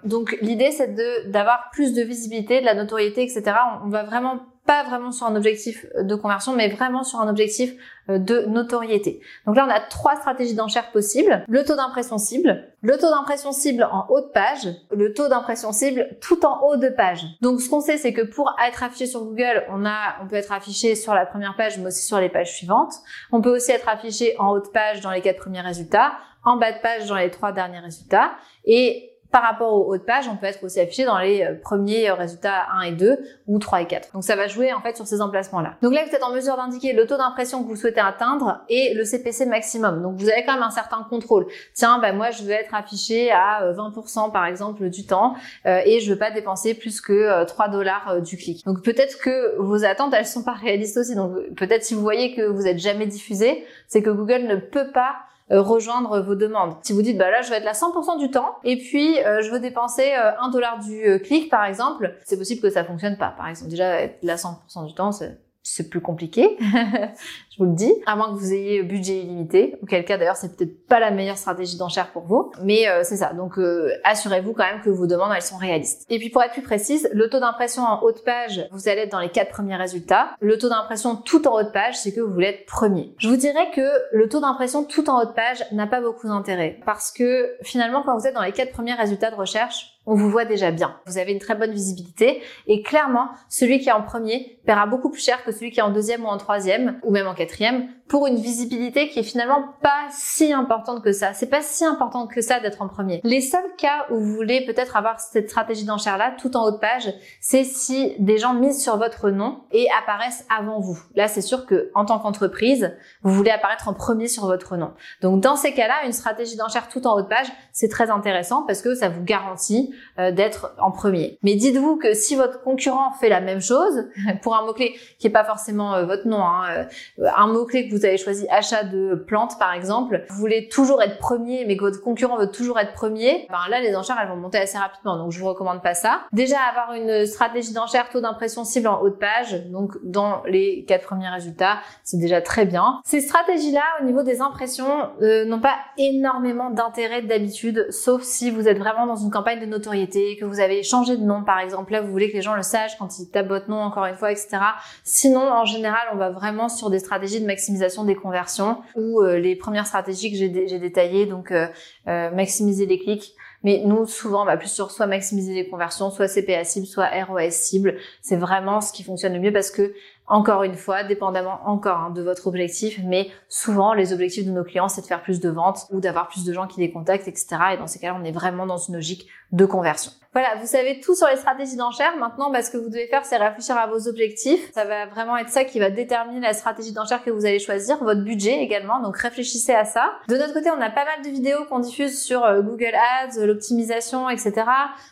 donc 0.04 0.36
l'idée 0.40 0.70
c'est 0.70 0.94
de 0.94 1.30
d'avoir 1.30 1.70
plus 1.72 1.94
de 1.94 2.02
visibilité, 2.02 2.60
de 2.60 2.66
la 2.66 2.74
notoriété, 2.74 3.22
etc. 3.22 3.56
On, 3.84 3.88
va 3.88 4.02
vraiment 4.02 4.40
pas 4.66 4.84
vraiment 4.84 5.10
sur 5.10 5.26
un 5.26 5.34
objectif 5.34 5.86
de 5.98 6.14
conversion, 6.14 6.54
mais 6.54 6.68
vraiment 6.68 7.02
sur 7.02 7.20
un 7.20 7.28
objectif 7.28 7.74
euh, 8.08 8.18
de 8.18 8.42
notoriété. 8.42 9.20
Donc 9.46 9.56
là, 9.56 9.66
on 9.66 9.70
a 9.70 9.80
trois 9.80 10.16
stratégies 10.16 10.54
d'enchère 10.54 10.92
possibles. 10.92 11.44
Le 11.48 11.64
taux 11.64 11.74
d'impression 11.74 12.18
cible, 12.18 12.72
le 12.80 12.96
taux 12.96 13.10
d'impression 13.10 13.52
cible 13.52 13.88
en 13.90 14.06
haut 14.08 14.20
de 14.20 14.30
page, 14.32 14.68
le 14.90 15.12
taux 15.14 15.28
d'impression 15.28 15.72
cible 15.72 16.16
tout 16.20 16.44
en 16.46 16.62
haut 16.62 16.76
de 16.76 16.88
page. 16.88 17.24
Donc 17.40 17.60
ce 17.60 17.68
qu'on 17.68 17.80
sait, 17.80 17.96
c'est 17.96 18.12
que 18.12 18.22
pour 18.22 18.54
être 18.66 18.82
affiché 18.82 19.06
sur 19.06 19.24
Google, 19.24 19.64
on 19.68 19.84
a, 19.84 20.16
on 20.22 20.28
peut 20.28 20.36
être 20.36 20.52
affiché 20.52 20.94
sur 20.94 21.14
la 21.14 21.26
première 21.26 21.56
page, 21.56 21.78
mais 21.78 21.86
aussi 21.86 22.06
sur 22.06 22.18
les 22.18 22.28
pages 22.28 22.52
suivantes. 22.54 22.94
On 23.32 23.40
peut 23.40 23.54
aussi 23.54 23.72
être 23.72 23.88
affiché 23.88 24.36
en 24.38 24.50
haut 24.50 24.60
de 24.60 24.68
page 24.68 25.00
dans 25.00 25.10
les 25.10 25.20
quatre 25.20 25.40
premiers 25.40 25.60
résultats, 25.60 26.12
en 26.44 26.56
bas 26.56 26.72
de 26.72 26.80
page 26.80 27.08
dans 27.08 27.16
les 27.16 27.30
trois 27.30 27.52
derniers 27.52 27.80
résultats. 27.80 28.32
Et 28.64 29.11
par 29.32 29.42
rapport 29.42 29.72
aux 29.72 29.92
hautes 29.92 30.04
pages, 30.04 30.28
on 30.28 30.36
peut 30.36 30.44
être 30.44 30.62
aussi 30.62 30.78
affiché 30.78 31.04
dans 31.06 31.18
les 31.18 31.42
euh, 31.42 31.54
premiers 31.60 32.10
euh, 32.10 32.14
résultats 32.14 32.66
1 32.74 32.82
et 32.82 32.92
2 32.92 33.18
ou 33.46 33.58
3 33.58 33.80
et 33.80 33.86
4. 33.86 34.12
Donc 34.12 34.24
ça 34.24 34.36
va 34.36 34.46
jouer 34.46 34.74
en 34.74 34.82
fait 34.82 34.94
sur 34.94 35.06
ces 35.06 35.22
emplacements-là. 35.22 35.76
Donc 35.80 35.94
là, 35.94 36.04
vous 36.06 36.14
êtes 36.14 36.22
en 36.22 36.32
mesure 36.32 36.54
d'indiquer 36.56 36.92
le 36.92 37.06
taux 37.06 37.16
d'impression 37.16 37.62
que 37.62 37.68
vous 37.68 37.76
souhaitez 37.76 38.00
atteindre 38.00 38.60
et 38.68 38.92
le 38.92 39.04
CPC 39.04 39.46
maximum. 39.46 40.02
Donc 40.02 40.16
vous 40.16 40.28
avez 40.28 40.44
quand 40.44 40.52
même 40.52 40.62
un 40.62 40.70
certain 40.70 41.06
contrôle. 41.08 41.46
Tiens, 41.72 41.98
bah 41.98 42.12
moi 42.12 42.30
je 42.30 42.42
veux 42.42 42.50
être 42.50 42.74
affiché 42.74 43.30
à 43.30 43.72
20% 43.72 44.28
euh, 44.28 44.30
par 44.30 44.44
exemple 44.44 44.90
du 44.90 45.06
temps 45.06 45.34
et 45.64 46.00
je 46.00 46.12
veux 46.12 46.18
pas 46.18 46.30
dépenser 46.30 46.74
plus 46.74 47.00
que 47.00 47.44
3 47.44 47.68
dollars 47.68 48.20
du 48.20 48.36
clic. 48.36 48.64
Donc 48.66 48.82
peut-être 48.82 49.18
que 49.18 49.56
vos 49.58 49.84
attentes 49.84 50.12
elles 50.12 50.26
sont 50.26 50.44
pas 50.44 50.52
réalistes 50.52 50.98
aussi. 50.98 51.14
Donc 51.14 51.32
peut-être 51.56 51.84
si 51.84 51.94
vous 51.94 52.02
voyez 52.02 52.34
que 52.34 52.42
vous 52.42 52.66
êtes 52.66 52.78
jamais 52.78 53.06
diffusé, 53.06 53.64
c'est 53.88 54.02
que 54.02 54.10
Google 54.10 54.42
ne 54.42 54.56
peut 54.56 54.90
pas 54.92 55.14
rejoindre 55.60 56.20
vos 56.20 56.34
demandes. 56.34 56.76
Si 56.82 56.92
vous 56.92 57.02
dites 57.02 57.18
bah 57.18 57.30
là 57.30 57.42
je 57.42 57.50
vais 57.50 57.56
être 57.56 57.64
là 57.64 57.72
100% 57.72 58.18
du 58.18 58.30
temps 58.30 58.56
et 58.64 58.78
puis 58.78 59.18
euh, 59.20 59.42
je 59.42 59.50
veux 59.50 59.60
dépenser 59.60 60.12
euh, 60.14 60.32
un 60.40 60.50
dollar 60.50 60.78
du 60.78 61.20
clic 61.22 61.50
par 61.50 61.64
exemple, 61.64 62.14
c'est 62.24 62.38
possible 62.38 62.60
que 62.60 62.70
ça 62.70 62.84
fonctionne 62.84 63.16
pas. 63.16 63.34
Par 63.36 63.48
exemple 63.48 63.70
déjà 63.70 64.00
être 64.00 64.22
là 64.22 64.36
100% 64.36 64.86
du 64.86 64.94
temps 64.94 65.12
c'est 65.12 65.38
c'est 65.62 65.88
plus 65.88 66.00
compliqué, 66.00 66.56
je 66.60 67.58
vous 67.58 67.66
le 67.66 67.74
dis, 67.74 67.92
à 68.06 68.16
moins 68.16 68.34
que 68.34 68.38
vous 68.38 68.52
ayez 68.52 68.82
budget 68.82 69.20
illimité, 69.20 69.76
auquel 69.82 70.04
cas 70.04 70.18
d'ailleurs 70.18 70.36
c'est 70.36 70.56
peut-être 70.56 70.86
pas 70.86 70.98
la 70.98 71.10
meilleure 71.10 71.38
stratégie 71.38 71.76
d'enchère 71.76 72.10
pour 72.10 72.24
vous, 72.24 72.50
mais 72.62 72.88
euh, 72.88 73.02
c'est 73.04 73.18
ça. 73.18 73.32
Donc 73.32 73.58
euh, 73.58 73.90
assurez-vous 74.04 74.54
quand 74.54 74.64
même 74.64 74.80
que 74.80 74.90
vos 74.90 75.06
demandes 75.06 75.32
elles 75.34 75.42
sont 75.42 75.56
réalistes. 75.56 76.04
Et 76.10 76.18
puis 76.18 76.30
pour 76.30 76.42
être 76.42 76.52
plus 76.52 76.62
précise, 76.62 77.08
le 77.12 77.28
taux 77.30 77.40
d'impression 77.40 77.82
en 77.82 78.00
haut 78.02 78.12
de 78.12 78.18
page, 78.18 78.66
vous 78.72 78.88
allez 78.88 79.02
être 79.02 79.12
dans 79.12 79.20
les 79.20 79.30
quatre 79.30 79.50
premiers 79.50 79.76
résultats. 79.76 80.30
Le 80.40 80.58
taux 80.58 80.68
d'impression 80.68 81.16
tout 81.16 81.46
en 81.46 81.54
haut 81.54 81.62
de 81.62 81.70
page, 81.70 81.96
c'est 81.96 82.12
que 82.12 82.20
vous 82.20 82.32
voulez 82.32 82.48
être 82.48 82.66
premier. 82.66 83.14
Je 83.18 83.28
vous 83.28 83.36
dirais 83.36 83.70
que 83.74 83.88
le 84.12 84.28
taux 84.28 84.40
d'impression 84.40 84.84
tout 84.84 85.08
en 85.08 85.22
haut 85.22 85.26
de 85.26 85.32
page 85.32 85.64
n'a 85.70 85.86
pas 85.86 86.00
beaucoup 86.00 86.26
d'intérêt 86.26 86.80
parce 86.84 87.12
que 87.12 87.54
finalement 87.62 88.02
quand 88.02 88.18
vous 88.18 88.26
êtes 88.26 88.34
dans 88.34 88.42
les 88.42 88.52
quatre 88.52 88.72
premiers 88.72 88.94
résultats 88.94 89.30
de 89.30 89.36
recherche, 89.36 89.91
on 90.06 90.14
vous 90.14 90.30
voit 90.30 90.44
déjà 90.44 90.70
bien. 90.70 90.96
Vous 91.06 91.18
avez 91.18 91.32
une 91.32 91.38
très 91.38 91.54
bonne 91.54 91.72
visibilité 91.72 92.42
et 92.66 92.82
clairement, 92.82 93.28
celui 93.48 93.78
qui 93.78 93.88
est 93.88 93.92
en 93.92 94.02
premier 94.02 94.58
paiera 94.66 94.86
beaucoup 94.86 95.10
plus 95.10 95.22
cher 95.22 95.44
que 95.44 95.52
celui 95.52 95.70
qui 95.70 95.80
est 95.80 95.82
en 95.82 95.92
deuxième 95.92 96.24
ou 96.24 96.28
en 96.28 96.38
troisième 96.38 96.98
ou 97.02 97.10
même 97.10 97.26
en 97.26 97.34
quatrième 97.34 97.88
pour 98.08 98.26
une 98.26 98.36
visibilité 98.36 99.08
qui 99.08 99.20
est 99.20 99.24
finalement 99.24 99.64
pas 99.80 100.06
si 100.10 100.52
importante 100.52 101.02
que 101.02 101.12
ça. 101.12 101.32
C'est 101.32 101.48
pas 101.48 101.62
si 101.62 101.84
important 101.84 102.26
que 102.26 102.42
ça 102.42 102.60
d'être 102.60 102.82
en 102.82 102.88
premier. 102.88 103.20
Les 103.24 103.40
seuls 103.40 103.60
cas 103.78 104.06
où 104.10 104.16
vous 104.16 104.34
voulez 104.34 104.66
peut-être 104.66 104.96
avoir 104.96 105.18
cette 105.18 105.48
stratégie 105.48 105.84
d'enchère 105.84 106.18
là 106.18 106.34
tout 106.38 106.54
en 106.56 106.66
haut 106.66 106.72
de 106.72 106.78
page, 106.78 107.10
c'est 107.40 107.64
si 107.64 108.14
des 108.18 108.38
gens 108.38 108.54
misent 108.54 108.82
sur 108.82 108.98
votre 108.98 109.30
nom 109.30 109.62
et 109.70 109.86
apparaissent 109.98 110.44
avant 110.54 110.78
vous. 110.78 110.98
Là, 111.14 111.26
c'est 111.28 111.40
sûr 111.40 111.64
que 111.64 111.90
en 111.94 112.04
tant 112.04 112.18
qu'entreprise, 112.18 112.94
vous 113.22 113.32
voulez 113.32 113.50
apparaître 113.50 113.88
en 113.88 113.94
premier 113.94 114.28
sur 114.28 114.46
votre 114.46 114.76
nom. 114.76 114.92
Donc 115.22 115.40
dans 115.40 115.56
ces 115.56 115.72
cas-là, 115.72 116.04
une 116.04 116.12
stratégie 116.12 116.56
d'enchère 116.56 116.88
tout 116.88 117.06
en 117.06 117.16
haut 117.16 117.22
de 117.22 117.28
page, 117.28 117.46
c'est 117.72 117.88
très 117.88 118.10
intéressant 118.10 118.64
parce 118.66 118.82
que 118.82 118.94
ça 118.94 119.08
vous 119.08 119.22
garantit 119.22 119.91
euh, 120.18 120.30
d'être 120.30 120.74
en 120.78 120.90
premier. 120.90 121.38
Mais 121.42 121.54
dites-vous 121.54 121.96
que 121.96 122.14
si 122.14 122.36
votre 122.36 122.62
concurrent 122.62 123.12
fait 123.12 123.28
la 123.28 123.40
même 123.40 123.60
chose 123.60 124.04
pour 124.42 124.56
un 124.56 124.64
mot-clé 124.64 124.94
qui 125.18 125.26
est 125.26 125.30
pas 125.30 125.44
forcément 125.44 125.94
euh, 125.94 126.04
votre 126.04 126.26
nom, 126.26 126.42
hein, 126.42 126.86
euh, 127.18 127.28
un 127.36 127.46
mot-clé 127.46 127.88
que 127.88 127.94
vous 127.94 128.04
avez 128.04 128.18
choisi 128.18 128.46
achat 128.50 128.84
de 128.84 129.14
plantes 129.14 129.58
par 129.58 129.72
exemple, 129.72 130.24
vous 130.28 130.36
voulez 130.36 130.68
toujours 130.68 131.02
être 131.02 131.18
premier 131.18 131.64
mais 131.64 131.76
que 131.76 131.84
votre 131.84 132.02
concurrent 132.02 132.36
veut 132.36 132.50
toujours 132.50 132.78
être 132.78 132.92
premier, 132.92 133.46
ben 133.50 133.58
là 133.70 133.80
les 133.80 133.94
enchères 133.96 134.16
elles 134.20 134.28
vont 134.28 134.36
monter 134.36 134.58
assez 134.58 134.78
rapidement 134.78 135.16
donc 135.16 135.32
je 135.32 135.38
vous 135.38 135.48
recommande 135.48 135.82
pas 135.82 135.94
ça. 135.94 136.22
Déjà 136.32 136.58
avoir 136.60 136.94
une 136.94 137.26
stratégie 137.26 137.72
d'enchère 137.72 138.08
taux 138.10 138.20
d'impression 138.20 138.64
cible 138.64 138.88
en 138.88 139.00
haut 139.00 139.10
de 139.10 139.14
page, 139.14 139.66
donc 139.66 139.96
dans 140.02 140.42
les 140.46 140.84
quatre 140.86 141.06
premiers 141.06 141.28
résultats, 141.28 141.78
c'est 142.04 142.18
déjà 142.18 142.40
très 142.40 142.66
bien. 142.66 143.00
Ces 143.04 143.20
stratégies-là 143.20 143.82
au 144.00 144.04
niveau 144.04 144.22
des 144.22 144.40
impressions 144.40 145.10
n'ont 145.20 145.60
pas 145.60 145.76
énormément 145.98 146.70
d'intérêt 146.70 147.22
d'habitude, 147.22 147.86
sauf 147.90 148.22
si 148.22 148.50
vous 148.50 148.68
êtes 148.68 148.78
vraiment 148.78 149.06
dans 149.06 149.16
une 149.16 149.30
campagne 149.30 149.60
de 149.60 149.66
notoriété, 149.66 149.81
que 149.90 150.44
vous 150.44 150.60
avez 150.60 150.82
changé 150.82 151.16
de 151.16 151.22
nom 151.22 151.44
par 151.44 151.58
exemple, 151.58 151.92
là 151.92 152.00
vous 152.00 152.10
voulez 152.10 152.30
que 152.30 152.36
les 152.36 152.42
gens 152.42 152.54
le 152.54 152.62
sachent 152.62 152.96
quand 152.98 153.18
ils 153.18 153.28
tapent 153.28 153.48
votre 153.48 153.68
nom 153.68 153.80
encore 153.80 154.06
une 154.06 154.16
fois, 154.16 154.32
etc. 154.32 154.58
Sinon 155.04 155.40
en 155.40 155.64
général 155.64 156.02
on 156.12 156.16
va 156.16 156.30
vraiment 156.30 156.68
sur 156.68 156.90
des 156.90 156.98
stratégies 156.98 157.40
de 157.40 157.46
maximisation 157.46 158.04
des 158.04 158.14
conversions 158.14 158.78
ou 158.96 159.20
euh, 159.20 159.38
les 159.38 159.56
premières 159.56 159.86
stratégies 159.86 160.30
que 160.30 160.36
j'ai 160.36 160.78
détaillées, 160.78 161.26
donc 161.26 161.52
euh, 161.52 161.66
maximiser 162.06 162.86
les 162.86 162.98
clics, 162.98 163.34
mais 163.64 163.82
nous, 163.84 164.06
souvent, 164.06 164.42
on 164.42 164.44
va 164.44 164.56
plus 164.56 164.68
sur 164.68 164.90
soit 164.90 165.06
maximiser 165.06 165.54
les 165.54 165.68
conversions, 165.68 166.10
soit 166.10 166.26
CPA 166.26 166.64
cible, 166.64 166.86
soit 166.86 167.08
ROS 167.24 167.50
cible. 167.50 167.96
C'est 168.20 168.36
vraiment 168.36 168.80
ce 168.80 168.92
qui 168.92 169.04
fonctionne 169.04 169.34
le 169.34 169.40
mieux 169.40 169.52
parce 169.52 169.70
que, 169.70 169.94
encore 170.26 170.64
une 170.64 170.74
fois, 170.74 171.04
dépendamment 171.04 171.60
encore 171.64 171.98
hein, 171.98 172.10
de 172.10 172.22
votre 172.22 172.46
objectif, 172.48 173.00
mais 173.04 173.28
souvent, 173.48 173.92
les 173.92 174.12
objectifs 174.12 174.46
de 174.46 174.50
nos 174.50 174.64
clients, 174.64 174.88
c'est 174.88 175.02
de 175.02 175.06
faire 175.06 175.22
plus 175.22 175.40
de 175.40 175.48
ventes 175.48 175.86
ou 175.90 176.00
d'avoir 176.00 176.28
plus 176.28 176.44
de 176.44 176.52
gens 176.52 176.66
qui 176.66 176.80
les 176.80 176.90
contactent, 176.90 177.28
etc. 177.28 177.56
Et 177.74 177.76
dans 177.76 177.86
ces 177.86 178.00
cas-là, 178.00 178.18
on 178.20 178.24
est 178.24 178.32
vraiment 178.32 178.66
dans 178.66 178.78
une 178.78 178.94
logique 178.94 179.28
de 179.52 179.66
conversion. 179.66 180.12
Voilà, 180.32 180.54
vous 180.58 180.66
savez 180.66 180.98
tout 181.00 181.14
sur 181.14 181.28
les 181.28 181.36
stratégies 181.36 181.76
d'enchères. 181.76 182.16
Maintenant, 182.16 182.50
bah, 182.50 182.62
ce 182.62 182.70
que 182.70 182.78
vous 182.78 182.88
devez 182.88 183.06
faire, 183.06 183.22
c'est 183.22 183.36
réfléchir 183.36 183.76
à 183.76 183.86
vos 183.86 184.08
objectifs. 184.08 184.72
Ça 184.72 184.86
va 184.86 185.04
vraiment 185.04 185.36
être 185.36 185.50
ça 185.50 185.64
qui 185.64 185.78
va 185.78 185.90
déterminer 185.90 186.40
la 186.40 186.54
stratégie 186.54 186.92
d'enchères 186.92 187.22
que 187.22 187.30
vous 187.30 187.44
allez 187.44 187.58
choisir, 187.58 188.02
votre 188.02 188.22
budget 188.22 188.62
également. 188.62 189.00
Donc 189.00 189.18
réfléchissez 189.18 189.74
à 189.74 189.84
ça. 189.84 190.10
De 190.28 190.36
notre 190.38 190.54
côté, 190.54 190.70
on 190.70 190.80
a 190.80 190.88
pas 190.88 191.04
mal 191.04 191.22
de 191.22 191.28
vidéos 191.28 191.66
qu'on 191.68 191.80
diffuse 191.80 192.18
sur 192.18 192.42
euh, 192.46 192.62
Google 192.62 192.94
Ads, 192.94 193.44
l'optimisation, 193.44 194.30
etc. 194.30 194.54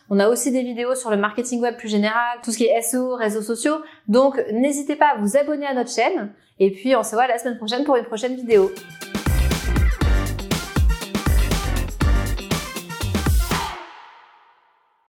On 0.09 0.19
a 0.19 0.27
aussi 0.27 0.51
des 0.51 0.63
vidéos 0.63 0.95
sur 0.95 1.11
le 1.11 1.17
marketing 1.17 1.61
web 1.61 1.77
plus 1.77 1.89
général, 1.89 2.39
tout 2.43 2.51
ce 2.51 2.57
qui 2.57 2.65
est 2.65 2.81
SEO, 2.81 3.15
réseaux 3.15 3.43
sociaux. 3.43 3.75
Donc 4.07 4.43
n'hésitez 4.51 4.95
pas 4.95 5.09
à 5.09 5.17
vous 5.17 5.37
abonner 5.37 5.67
à 5.67 5.75
notre 5.75 5.91
chaîne. 5.91 6.33
Et 6.59 6.71
puis 6.71 6.95
on 6.95 7.03
se 7.03 7.11
voit 7.11 7.27
la 7.27 7.37
semaine 7.37 7.57
prochaine 7.57 7.83
pour 7.83 7.95
une 7.95 8.05
prochaine 8.05 8.35
vidéo. 8.35 8.71